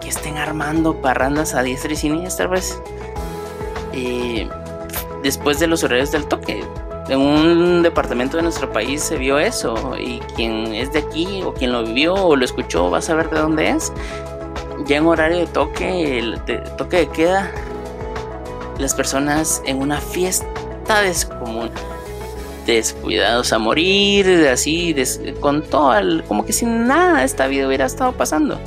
que 0.00 0.08
estén 0.08 0.36
armando 0.36 0.94
parrandas 1.02 1.52
a 1.56 1.64
diestra 1.64 1.92
y 1.92 1.96
siniestra, 1.96 2.48
pues? 2.48 2.80
después 5.24 5.58
de 5.58 5.66
los 5.66 5.82
horarios 5.82 6.12
del 6.12 6.26
toque. 6.26 6.62
En 7.08 7.18
un 7.18 7.82
departamento 7.82 8.36
de 8.36 8.44
nuestro 8.44 8.72
país 8.72 9.02
se 9.02 9.16
vio 9.16 9.40
eso 9.40 9.96
y 9.98 10.20
quien 10.36 10.72
es 10.76 10.92
de 10.92 11.00
aquí 11.00 11.42
o 11.42 11.54
quien 11.54 11.72
lo 11.72 11.82
vivió 11.82 12.14
o 12.14 12.36
lo 12.36 12.44
escuchó 12.44 12.88
va 12.88 12.98
a 12.98 13.02
saber 13.02 13.30
de 13.30 13.40
dónde 13.40 13.70
es. 13.70 13.92
Ya 14.86 14.98
en 14.98 15.06
horario 15.06 15.38
de 15.38 15.48
toque, 15.48 16.20
el 16.20 16.40
toque 16.76 16.98
de 16.98 17.08
queda, 17.08 17.50
las 18.78 18.94
personas 18.94 19.60
en 19.66 19.80
una 19.80 20.00
fiesta 20.00 20.53
como 21.38 21.68
descuidados 22.66 23.52
a 23.52 23.58
morir, 23.58 24.48
así, 24.50 24.94
con 25.40 25.62
todo, 25.62 25.94
como 26.26 26.44
que 26.44 26.52
sin 26.52 26.86
nada 26.86 27.24
esta 27.24 27.46
vida 27.46 27.66
hubiera 27.66 27.86
estado 27.86 28.12
pasando. 28.12 28.58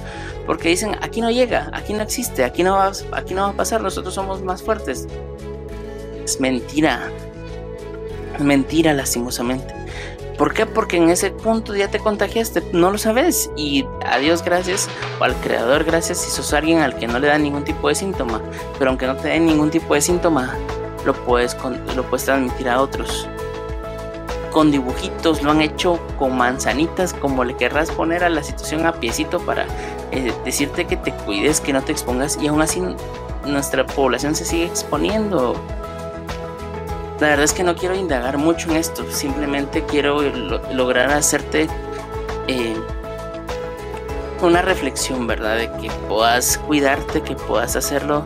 Porque 0.45 0.69
dicen, 0.69 0.95
aquí 1.01 1.19
no 1.19 1.29
llega, 1.29 1.69
aquí 1.73 1.93
no 1.93 2.03
existe, 2.03 2.43
aquí 2.43 2.63
no 2.63 2.75
va, 2.75 2.91
aquí 3.11 3.33
no 3.33 3.41
va 3.41 3.49
a 3.49 3.53
pasar, 3.53 3.81
nosotros 3.81 4.13
somos 4.13 4.41
más 4.41 4.63
fuertes. 4.63 5.07
Es 6.23 6.39
mentira. 6.39 7.11
Mentira, 8.39 8.93
lastimosamente. 8.93 9.73
¿Por 10.37 10.53
qué? 10.53 10.67
Porque 10.67 10.97
en 10.97 11.09
ese 11.09 11.31
punto 11.31 11.75
ya 11.75 11.89
te 11.89 11.99
contagiaste, 11.99 12.63
no 12.71 12.91
lo 12.91 12.97
sabes. 12.99 13.49
Y 13.57 13.85
a 14.05 14.19
Dios 14.19 14.43
gracias, 14.43 14.87
o 15.19 15.23
al 15.23 15.35
Creador 15.37 15.83
gracias, 15.83 16.19
si 16.19 16.29
sos 16.29 16.53
alguien 16.53 16.79
al 16.79 16.95
que 16.95 17.07
no 17.07 17.17
le 17.19 17.27
da 17.27 17.37
ningún 17.39 17.63
tipo 17.63 17.89
de 17.89 17.95
síntoma. 17.95 18.41
Pero 18.77 18.91
aunque 18.91 19.07
no 19.07 19.15
te 19.15 19.29
den 19.29 19.47
ningún 19.47 19.71
tipo 19.71 19.95
de 19.95 20.01
síntoma, 20.01 20.55
lo 21.07 21.13
puedes, 21.13 21.57
lo 21.95 22.03
puedes 22.03 22.25
transmitir 22.25 22.69
a 22.69 22.81
otros. 22.81 23.27
Con 24.51 24.71
dibujitos, 24.71 25.41
lo 25.41 25.51
han 25.51 25.61
hecho 25.61 25.99
con 26.19 26.37
manzanitas, 26.37 27.13
como 27.13 27.45
le 27.45 27.55
querrás 27.55 27.89
poner 27.91 28.23
a 28.23 28.29
la 28.29 28.43
situación 28.43 28.85
a 28.85 28.91
piecito 28.91 29.39
para 29.39 29.65
eh, 30.11 30.33
decirte 30.43 30.85
que 30.85 30.97
te 30.97 31.13
cuides, 31.13 31.61
que 31.61 31.71
no 31.71 31.81
te 31.81 31.93
expongas 31.93 32.37
y 32.41 32.47
aún 32.47 32.61
así 32.61 32.83
nuestra 33.45 33.85
población 33.85 34.35
se 34.35 34.43
sigue 34.43 34.65
exponiendo. 34.65 35.55
La 37.21 37.29
verdad 37.29 37.45
es 37.45 37.53
que 37.53 37.63
no 37.63 37.75
quiero 37.75 37.95
indagar 37.95 38.37
mucho 38.37 38.69
en 38.69 38.75
esto, 38.75 39.09
simplemente 39.09 39.83
quiero 39.85 40.21
lograr 40.71 41.09
hacerte 41.11 41.67
eh, 42.47 42.75
una 44.41 44.61
reflexión, 44.61 45.25
¿verdad? 45.25 45.55
De 45.57 45.71
que 45.81 45.89
puedas 46.09 46.57
cuidarte, 46.57 47.21
que 47.21 47.35
puedas 47.35 47.75
hacerlo 47.75 48.25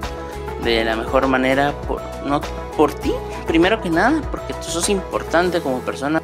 de 0.63 0.83
la 0.83 0.95
mejor 0.95 1.27
manera, 1.27 1.73
por, 1.87 2.01
no 2.25 2.41
por 2.81 2.95
ti, 2.95 3.13
primero 3.45 3.79
que 3.79 3.91
nada, 3.91 4.23
porque 4.31 4.55
tú 4.55 4.63
sos 4.63 4.89
importante 4.89 5.61
como 5.61 5.81
persona. 5.81 6.19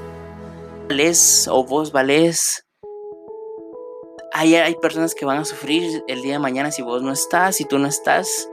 Vales 0.90 1.48
o 1.48 1.64
vos 1.64 1.92
valés. 1.92 2.66
Hay, 4.34 4.56
hay 4.56 4.74
personas 4.74 5.14
que 5.14 5.24
van 5.24 5.38
a 5.38 5.46
sufrir 5.46 6.04
el 6.08 6.24
día 6.24 6.34
de 6.34 6.40
mañana 6.40 6.72
si 6.72 6.82
vos 6.82 7.04
no 7.04 7.12
estás, 7.12 7.58
si 7.58 7.66
tú 7.66 7.78
no 7.78 7.86
estás. 7.88 8.50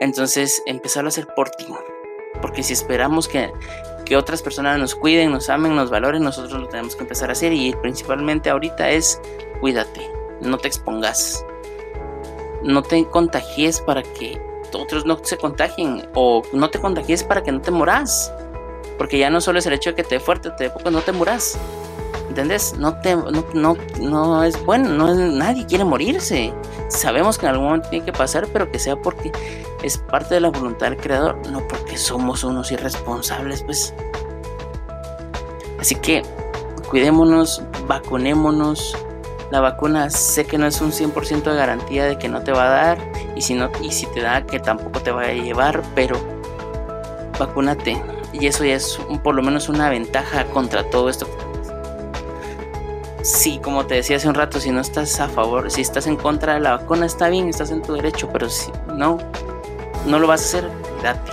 Entonces, 0.00 0.62
empezar 0.64 1.04
a 1.04 1.08
hacer 1.08 1.26
por 1.36 1.50
ti. 1.50 1.66
Porque 2.40 2.62
si 2.62 2.72
esperamos 2.72 3.28
que, 3.28 3.52
que 4.06 4.16
otras 4.16 4.40
personas 4.40 4.78
nos 4.78 4.94
cuiden, 4.94 5.30
nos 5.30 5.50
amen, 5.50 5.76
nos 5.76 5.90
valoren, 5.90 6.22
nosotros 6.22 6.58
lo 6.58 6.68
tenemos 6.68 6.96
que 6.96 7.02
empezar 7.02 7.28
a 7.28 7.32
hacer. 7.32 7.52
Y 7.52 7.74
principalmente 7.82 8.48
ahorita 8.48 8.88
es 8.88 9.20
cuídate, 9.60 10.00
no 10.40 10.56
te 10.56 10.68
expongas 10.68 11.44
no 12.62 12.82
te 12.82 13.04
contagies 13.06 13.80
para 13.80 14.02
que 14.02 14.40
otros 14.72 15.06
no 15.06 15.18
se 15.22 15.36
contagien 15.36 16.08
o 16.14 16.42
no 16.52 16.70
te 16.70 16.80
contagies 16.80 17.24
para 17.24 17.42
que 17.42 17.52
no 17.52 17.60
te 17.60 17.70
moras. 17.70 18.32
Porque 18.96 19.18
ya 19.18 19.30
no 19.30 19.40
solo 19.40 19.60
es 19.60 19.66
el 19.66 19.72
hecho 19.72 19.90
de 19.90 19.96
que 19.96 20.02
te 20.02 20.16
dé 20.16 20.20
fuerte, 20.20 20.50
te 20.50 20.64
dé 20.64 20.70
poco, 20.70 20.90
no 20.90 21.00
te 21.00 21.12
muras. 21.12 21.58
¿Entendés? 22.28 22.74
No, 22.78 23.00
te, 23.00 23.16
no, 23.16 23.76
no, 24.00 24.44
es 24.44 24.64
bueno, 24.64 24.90
no 24.90 25.14
nadie 25.14 25.66
quiere 25.66 25.84
morirse. 25.84 26.52
Sabemos 26.88 27.38
que 27.38 27.46
en 27.46 27.52
algún 27.52 27.66
momento 27.66 27.88
tiene 27.88 28.04
que 28.04 28.12
pasar, 28.12 28.46
pero 28.52 28.70
que 28.70 28.78
sea 28.78 28.96
porque 28.96 29.32
es 29.82 29.98
parte 29.98 30.34
de 30.34 30.40
la 30.40 30.50
voluntad 30.50 30.90
del 30.90 30.98
creador, 30.98 31.38
no 31.50 31.66
porque 31.66 31.96
somos 31.96 32.44
unos 32.44 32.70
irresponsables, 32.70 33.62
pues. 33.62 33.94
Así 35.80 35.94
que 35.94 36.22
cuidémonos, 36.90 37.62
vacunémonos, 37.86 38.96
la 39.50 39.60
vacuna 39.60 40.10
sé 40.10 40.44
que 40.46 40.58
no 40.58 40.66
es 40.66 40.80
un 40.80 40.92
100% 40.92 41.42
de 41.42 41.56
garantía 41.56 42.04
de 42.04 42.18
que 42.18 42.28
no 42.28 42.42
te 42.42 42.52
va 42.52 42.66
a 42.66 42.70
dar 42.70 42.98
y 43.34 43.42
si, 43.42 43.54
no, 43.54 43.70
y 43.82 43.92
si 43.92 44.06
te 44.06 44.20
da 44.20 44.44
que 44.44 44.60
tampoco 44.60 45.00
te 45.00 45.10
va 45.10 45.22
a 45.22 45.32
llevar, 45.32 45.82
pero 45.94 46.16
vacúnate 47.38 48.02
y 48.32 48.46
eso 48.46 48.64
ya 48.64 48.74
es 48.74 48.98
por 49.22 49.34
lo 49.34 49.42
menos 49.42 49.68
una 49.68 49.88
ventaja 49.88 50.44
contra 50.46 50.88
todo 50.90 51.08
esto. 51.08 51.26
Sí, 53.22 53.60
como 53.62 53.86
te 53.86 53.96
decía 53.96 54.16
hace 54.16 54.28
un 54.28 54.34
rato, 54.34 54.60
si 54.60 54.70
no 54.70 54.80
estás 54.80 55.18
a 55.20 55.28
favor, 55.28 55.70
si 55.70 55.80
estás 55.80 56.06
en 56.06 56.16
contra 56.16 56.54
de 56.54 56.60
la 56.60 56.76
vacuna, 56.76 57.06
está 57.06 57.28
bien, 57.28 57.48
estás 57.48 57.70
en 57.70 57.82
tu 57.82 57.94
derecho, 57.94 58.28
pero 58.32 58.48
si 58.48 58.70
no, 58.94 59.18
no 60.06 60.18
lo 60.18 60.26
vas 60.26 60.42
a 60.42 60.44
hacer, 60.44 60.70
date. 61.02 61.32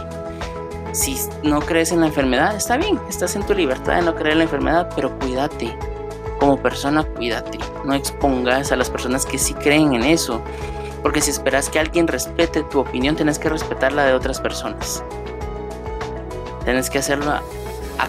Si 0.93 1.17
no 1.43 1.59
crees 1.59 1.91
en 1.91 1.99
la 1.99 2.07
enfermedad, 2.07 2.55
está 2.55 2.77
bien, 2.77 2.99
estás 3.09 3.35
en 3.35 3.45
tu 3.45 3.53
libertad 3.53 3.97
de 3.97 4.01
no 4.01 4.15
creer 4.15 4.33
en 4.33 4.37
la 4.39 4.43
enfermedad, 4.45 4.89
pero 4.95 5.17
cuídate 5.19 5.77
como 6.39 6.61
persona, 6.61 7.03
cuídate. 7.03 7.59
No 7.85 7.93
expongas 7.93 8.71
a 8.71 8.75
las 8.75 8.89
personas 8.89 9.25
que 9.25 9.37
sí 9.37 9.53
creen 9.53 9.93
en 9.93 10.03
eso. 10.03 10.41
Porque 11.01 11.21
si 11.21 11.31
esperas 11.31 11.69
que 11.69 11.79
alguien 11.79 12.07
respete 12.07 12.63
tu 12.63 12.79
opinión, 12.79 13.15
tienes 13.15 13.37
que 13.37 13.49
respetar 13.49 13.93
la 13.93 14.05
de 14.05 14.13
otras 14.13 14.39
personas. 14.39 15.03
Tienes 16.63 16.89
que 16.89 16.97
hacerlo 16.97 17.31
a, 17.31 17.41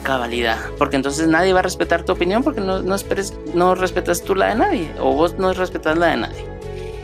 cabalidad. 0.02 0.58
Porque 0.78 0.96
entonces 0.96 1.26
nadie 1.26 1.52
va 1.52 1.60
a 1.60 1.62
respetar 1.62 2.04
tu 2.04 2.12
opinión 2.12 2.42
porque 2.42 2.60
no, 2.60 2.80
no, 2.80 2.94
esperes, 2.94 3.34
no 3.54 3.74
respetas 3.74 4.22
tú 4.22 4.34
la 4.34 4.48
de 4.48 4.54
nadie. 4.54 4.92
O 5.00 5.12
vos 5.12 5.36
no 5.38 5.52
respetas 5.52 5.98
la 5.98 6.06
de 6.06 6.16
nadie. 6.18 6.46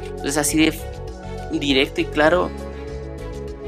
Entonces 0.04 0.36
así 0.36 0.58
de 0.58 0.78
directo 1.58 2.00
y 2.00 2.04
claro 2.04 2.50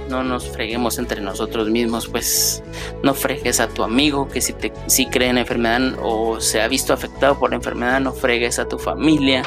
no 0.09 0.23
nos 0.23 0.49
freguemos 0.49 0.99
entre 0.99 1.21
nosotros 1.21 1.69
mismos, 1.69 2.07
pues 2.09 2.63
no 3.03 3.15
fregues 3.15 3.61
a 3.61 3.69
tu 3.69 3.83
amigo 3.83 4.29
que 4.29 4.41
si, 4.41 4.53
te, 4.53 4.73
si 4.87 5.07
cree 5.07 5.29
en 5.29 5.39
enfermedad 5.39 5.99
o 6.03 6.41
se 6.41 6.61
ha 6.61 6.69
visto 6.69 6.93
afectado 6.93 7.39
por 7.39 7.51
la 7.51 7.57
enfermedad, 7.57 8.01
no 8.01 8.13
fregues 8.13 8.59
a 8.59 8.67
tu 8.67 8.79
familia, 8.79 9.43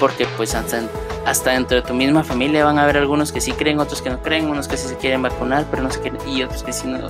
porque 0.00 0.26
pues 0.36 0.54
hasta, 0.54 0.82
hasta 1.24 1.52
dentro 1.52 1.76
de 1.76 1.82
tu 1.82 1.94
misma 1.94 2.24
familia 2.24 2.64
van 2.64 2.78
a 2.78 2.84
haber 2.84 2.98
algunos 2.98 3.32
que 3.32 3.40
sí 3.40 3.52
creen, 3.52 3.78
otros 3.80 4.02
que 4.02 4.10
no 4.10 4.22
creen, 4.22 4.48
unos 4.48 4.68
que 4.68 4.76
sí 4.76 4.88
se 4.88 4.96
quieren 4.96 5.22
vacunar, 5.22 5.66
pero 5.70 5.82
no 5.82 5.90
se 5.90 6.00
quieren, 6.00 6.20
y 6.28 6.42
otros 6.42 6.62
que 6.62 6.72
sí 6.72 6.86
no. 6.88 7.08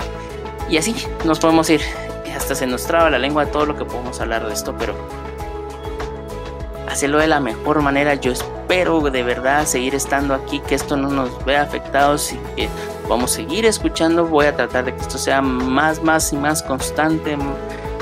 Y 0.68 0.76
así 0.76 0.94
nos 1.24 1.38
podemos 1.38 1.68
ir, 1.70 1.80
hasta 2.34 2.54
se 2.54 2.66
nos 2.66 2.84
traba 2.84 3.10
la 3.10 3.18
lengua 3.18 3.44
de 3.44 3.52
todo 3.52 3.66
lo 3.66 3.76
que 3.76 3.84
podemos 3.84 4.20
hablar 4.20 4.46
de 4.46 4.52
esto, 4.52 4.74
pero 4.78 4.94
hacerlo 6.94 7.18
de 7.18 7.26
la 7.26 7.40
mejor 7.40 7.82
manera. 7.82 8.14
Yo 8.14 8.32
espero 8.32 9.00
de 9.00 9.22
verdad 9.22 9.66
seguir 9.66 9.94
estando 9.94 10.32
aquí, 10.34 10.60
que 10.60 10.74
esto 10.74 10.96
no 10.96 11.08
nos 11.08 11.44
vea 11.44 11.62
afectados 11.62 12.32
y 12.32 12.36
que 12.56 12.68
vamos 13.08 13.32
a 13.32 13.36
seguir 13.36 13.66
escuchando. 13.66 14.26
Voy 14.26 14.46
a 14.46 14.56
tratar 14.56 14.84
de 14.86 14.94
que 14.94 15.00
esto 15.00 15.18
sea 15.18 15.42
más, 15.42 16.02
más 16.02 16.32
y 16.32 16.36
más 16.36 16.62
constante 16.62 17.36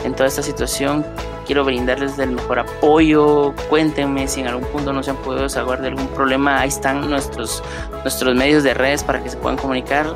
en 0.04 0.14
toda 0.14 0.28
esta 0.28 0.42
situación. 0.42 1.04
Quiero 1.46 1.64
brindarles 1.64 2.18
el 2.18 2.32
mejor 2.32 2.60
apoyo. 2.60 3.54
Cuéntenme 3.68 4.28
si 4.28 4.40
en 4.40 4.48
algún 4.48 4.64
punto 4.68 4.92
no 4.92 5.02
se 5.02 5.10
han 5.10 5.16
podido 5.16 5.48
salvar 5.48 5.80
de 5.80 5.88
algún 5.88 6.06
problema. 6.08 6.60
Ahí 6.60 6.68
están 6.68 7.10
nuestros, 7.10 7.62
nuestros 8.02 8.34
medios 8.36 8.62
de 8.62 8.74
redes 8.74 9.02
para 9.02 9.22
que 9.22 9.30
se 9.30 9.36
puedan 9.36 9.58
comunicar. 9.58 10.06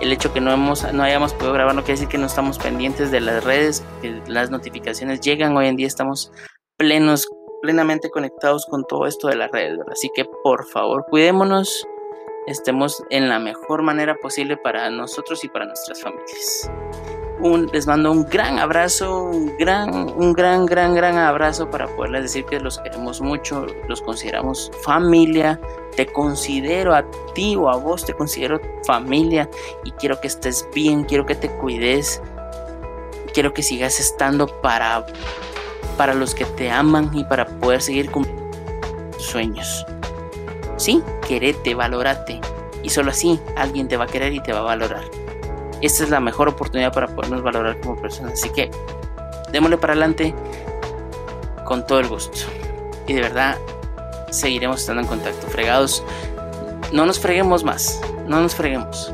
El 0.00 0.12
hecho 0.12 0.32
que 0.32 0.40
no, 0.40 0.52
hemos, 0.52 0.92
no 0.92 1.02
hayamos 1.02 1.32
podido 1.32 1.54
grabar 1.54 1.74
no 1.74 1.82
quiere 1.82 1.94
decir 1.94 2.08
que 2.08 2.18
no 2.18 2.26
estamos 2.26 2.58
pendientes 2.58 3.10
de 3.10 3.20
las 3.20 3.44
redes, 3.44 3.82
que 4.02 4.20
las 4.26 4.50
notificaciones 4.50 5.20
llegan. 5.20 5.56
Hoy 5.56 5.68
en 5.68 5.76
día 5.76 5.86
estamos 5.86 6.30
plenos, 6.76 7.26
plenamente 7.64 8.10
conectados 8.10 8.66
con 8.66 8.84
todo 8.84 9.06
esto 9.06 9.28
de 9.28 9.36
las 9.36 9.50
redes. 9.50 9.80
Así 9.90 10.10
que 10.14 10.26
por 10.26 10.66
favor, 10.66 11.06
cuidémonos 11.08 11.86
estemos 12.46 13.02
en 13.08 13.30
la 13.30 13.38
mejor 13.38 13.80
manera 13.80 14.16
posible 14.16 14.58
para 14.58 14.90
nosotros 14.90 15.42
y 15.44 15.48
para 15.48 15.64
nuestras 15.64 16.02
familias. 16.02 16.70
Les 17.72 17.86
mando 17.86 18.12
un 18.12 18.24
gran 18.24 18.58
abrazo, 18.58 19.22
un 19.22 19.56
gran, 19.56 20.12
un 20.14 20.34
gran, 20.34 20.66
gran, 20.66 20.94
gran 20.94 21.16
abrazo 21.16 21.70
para 21.70 21.88
poderles 21.96 22.24
decir 22.24 22.44
que 22.44 22.60
los 22.60 22.78
queremos 22.80 23.22
mucho, 23.22 23.64
los 23.88 24.02
consideramos 24.02 24.70
familia, 24.82 25.58
te 25.96 26.04
considero 26.04 26.94
a 26.94 27.02
ti 27.32 27.56
o 27.56 27.70
a 27.70 27.76
vos, 27.76 28.04
te 28.04 28.12
considero 28.12 28.60
familia 28.86 29.48
y 29.84 29.90
quiero 29.92 30.20
que 30.20 30.26
estés 30.26 30.68
bien, 30.74 31.04
quiero 31.04 31.24
que 31.24 31.34
te 31.34 31.48
cuides, 31.48 32.20
quiero 33.32 33.54
que 33.54 33.62
sigas 33.62 34.00
estando 34.00 34.48
para, 34.60 35.06
para 35.96 36.14
los 36.14 36.34
que 36.34 36.44
te 36.44 36.70
aman 36.70 37.10
y 37.14 37.24
para 37.24 37.46
poder 37.46 37.82
seguir 37.82 38.10
cumpliendo 38.10 38.50
tus 39.12 39.26
sueños. 39.26 39.86
Sí, 40.76 41.02
querete, 41.26 41.74
valórate 41.74 42.40
y 42.82 42.90
solo 42.90 43.10
así 43.10 43.40
alguien 43.56 43.88
te 43.88 43.96
va 43.96 44.04
a 44.04 44.08
querer 44.08 44.32
y 44.32 44.40
te 44.40 44.52
va 44.52 44.60
a 44.60 44.62
valorar 44.62 45.04
esta 45.84 46.02
es 46.02 46.08
la 46.08 46.18
mejor 46.18 46.48
oportunidad 46.48 46.94
para 46.94 47.08
podernos 47.08 47.42
valorar 47.42 47.78
como 47.80 47.96
personas. 47.96 48.34
Así 48.34 48.48
que 48.50 48.70
démosle 49.52 49.76
para 49.76 49.92
adelante 49.92 50.34
con 51.64 51.86
todo 51.86 52.00
el 52.00 52.08
gusto. 52.08 52.38
Y 53.06 53.12
de 53.12 53.20
verdad, 53.20 53.58
seguiremos 54.30 54.80
estando 54.80 55.02
en 55.02 55.08
contacto. 55.08 55.46
Fregados, 55.48 56.02
no 56.90 57.04
nos 57.04 57.20
freguemos 57.20 57.64
más, 57.64 58.00
no 58.26 58.40
nos 58.40 58.54
freguemos. 58.54 59.12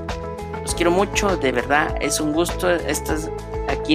Los 0.62 0.76
quiero 0.76 0.92
mucho, 0.92 1.36
de 1.36 1.50
verdad, 1.50 1.96
es 2.00 2.20
un 2.20 2.32
gusto. 2.32 2.70
Estás 2.70 3.28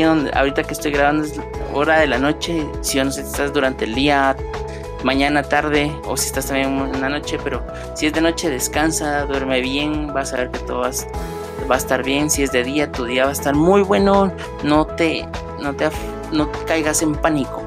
ahorita 0.04 0.64
que 0.64 0.74
estoy 0.74 0.92
grabando 0.92 1.24
es 1.24 1.40
hora 1.74 2.00
de 2.00 2.08
la 2.08 2.18
noche. 2.18 2.66
Si 2.82 3.02
no 3.02 3.12
sé 3.12 3.22
si 3.22 3.28
estás 3.28 3.54
durante 3.54 3.86
el 3.86 3.96
día, 3.96 4.36
mañana, 5.04 5.44
tarde, 5.44 5.92
o 6.06 6.18
si 6.18 6.28
estás 6.28 6.48
también 6.48 6.78
en 6.94 7.02
la 7.02 7.10
noche, 7.10 7.38
pero 7.44 7.66
si 7.96 8.08
es 8.08 8.14
de 8.14 8.22
noche, 8.22 8.50
descansa, 8.50 9.26
duerme 9.26 9.62
bien, 9.62 10.14
vas 10.14 10.34
a 10.34 10.38
ver 10.38 10.52
que 10.52 10.60
todo 10.60 10.80
vas 10.80 11.08
va 11.70 11.76
a 11.76 11.78
estar 11.78 12.04
bien. 12.04 12.30
Si 12.30 12.44
es 12.44 12.52
de 12.52 12.64
día, 12.64 12.92
tu 12.92 13.06
día 13.06 13.24
va 13.24 13.30
a 13.30 13.34
estar 13.34 13.56
muy 13.56 13.82
bueno. 13.82 14.32
No 14.64 14.86
te, 14.86 15.28
no 15.62 15.76
te, 15.76 15.90
no 16.32 16.52
caigas 16.66 17.02
en 17.02 17.16
pánico. 17.16 17.64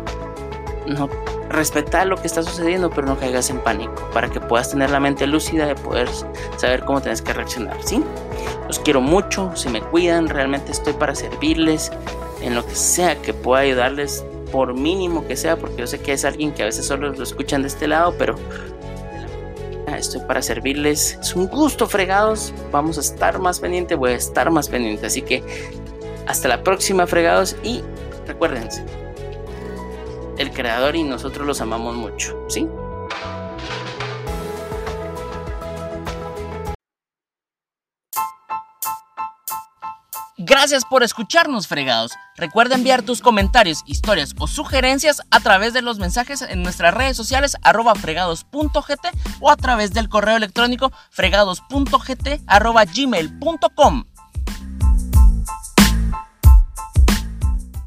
No, 0.87 1.09
respeta 1.49 2.05
lo 2.05 2.17
que 2.17 2.27
está 2.27 2.43
sucediendo, 2.43 2.91
pero 2.91 3.07
no 3.07 3.19
caigas 3.19 3.51
en 3.51 3.59
pánico. 3.59 3.95
Para 4.13 4.29
que 4.29 4.41
puedas 4.41 4.71
tener 4.71 4.91
la 4.91 5.01
mente 5.01 5.27
lúcida 5.27 5.67
de 5.67 5.75
poder 5.75 6.09
saber 6.57 6.85
cómo 6.85 7.01
tienes 7.01 7.23
que 7.23 7.33
reaccionar. 7.33 7.77
¿sí? 7.83 8.03
Los 8.67 8.79
quiero 8.79 9.01
mucho, 9.01 9.55
se 9.55 9.71
me 9.71 9.81
cuidan. 9.81 10.29
Realmente 10.29 10.73
estoy 10.73 10.93
para 10.93 11.15
servirles 11.15 11.91
en 12.41 12.55
lo 12.55 12.65
que 12.65 12.75
sea 12.75 13.21
que 13.21 13.33
pueda 13.33 13.63
ayudarles. 13.63 14.25
Por 14.53 14.73
mínimo 14.73 15.27
que 15.27 15.37
sea, 15.37 15.57
porque 15.57 15.77
yo 15.77 15.87
sé 15.87 16.01
que 16.01 16.13
es 16.13 16.25
alguien 16.25 16.53
que 16.53 16.63
a 16.63 16.67
veces 16.67 16.87
solo 16.87 17.13
lo 17.13 17.23
escuchan 17.23 17.61
de 17.61 17.69
este 17.69 17.87
lado, 17.87 18.15
pero 18.17 18.35
estoy 19.99 20.21
para 20.23 20.43
servirles. 20.43 21.19
Es 21.21 21.35
un 21.35 21.47
gusto, 21.49 21.87
fregados. 21.87 22.53
Vamos 22.71 22.99
a 22.99 23.01
estar 23.01 23.39
más 23.39 23.61
pendiente, 23.61 23.95
voy 23.95 24.13
a 24.13 24.17
estar 24.17 24.51
más 24.51 24.69
pendiente. 24.69 25.07
Así 25.07 25.23
que 25.23 25.43
hasta 26.27 26.49
la 26.49 26.63
próxima, 26.63 27.07
fregados. 27.07 27.57
Y 27.63 27.83
recuérdense, 28.27 28.85
el 30.38 30.53
creador 30.53 30.96
y 30.96 31.03
nosotros 31.03 31.46
los 31.46 31.61
amamos 31.61 31.96
mucho, 31.96 32.37
¿sí? 32.48 32.66
Gracias 40.40 40.85
por 40.85 41.03
escucharnos, 41.03 41.66
fregados. 41.66 42.12
Recuerda 42.37 42.77
enviar 42.77 43.03
tus 43.03 43.20
comentarios, 43.20 43.83
historias 43.87 44.35
o 44.38 44.46
sugerencias 44.46 45.20
a 45.31 45.40
través 45.40 45.72
de 45.72 45.83
los 45.83 45.98
mensajes 45.98 46.42
en 46.42 46.62
nuestras 46.62 46.94
redes 46.94 47.16
sociales 47.16 47.57
arroba 47.62 47.94
fregados.gt 47.94 49.09
o 49.40 49.51
a 49.51 49.57
través 49.57 49.92
del 49.92 50.09
correo 50.09 50.37
electrónico 50.37 50.90
fregados.gt 51.11 52.40
arroba 52.46 52.85
gmail.com. 52.85 54.05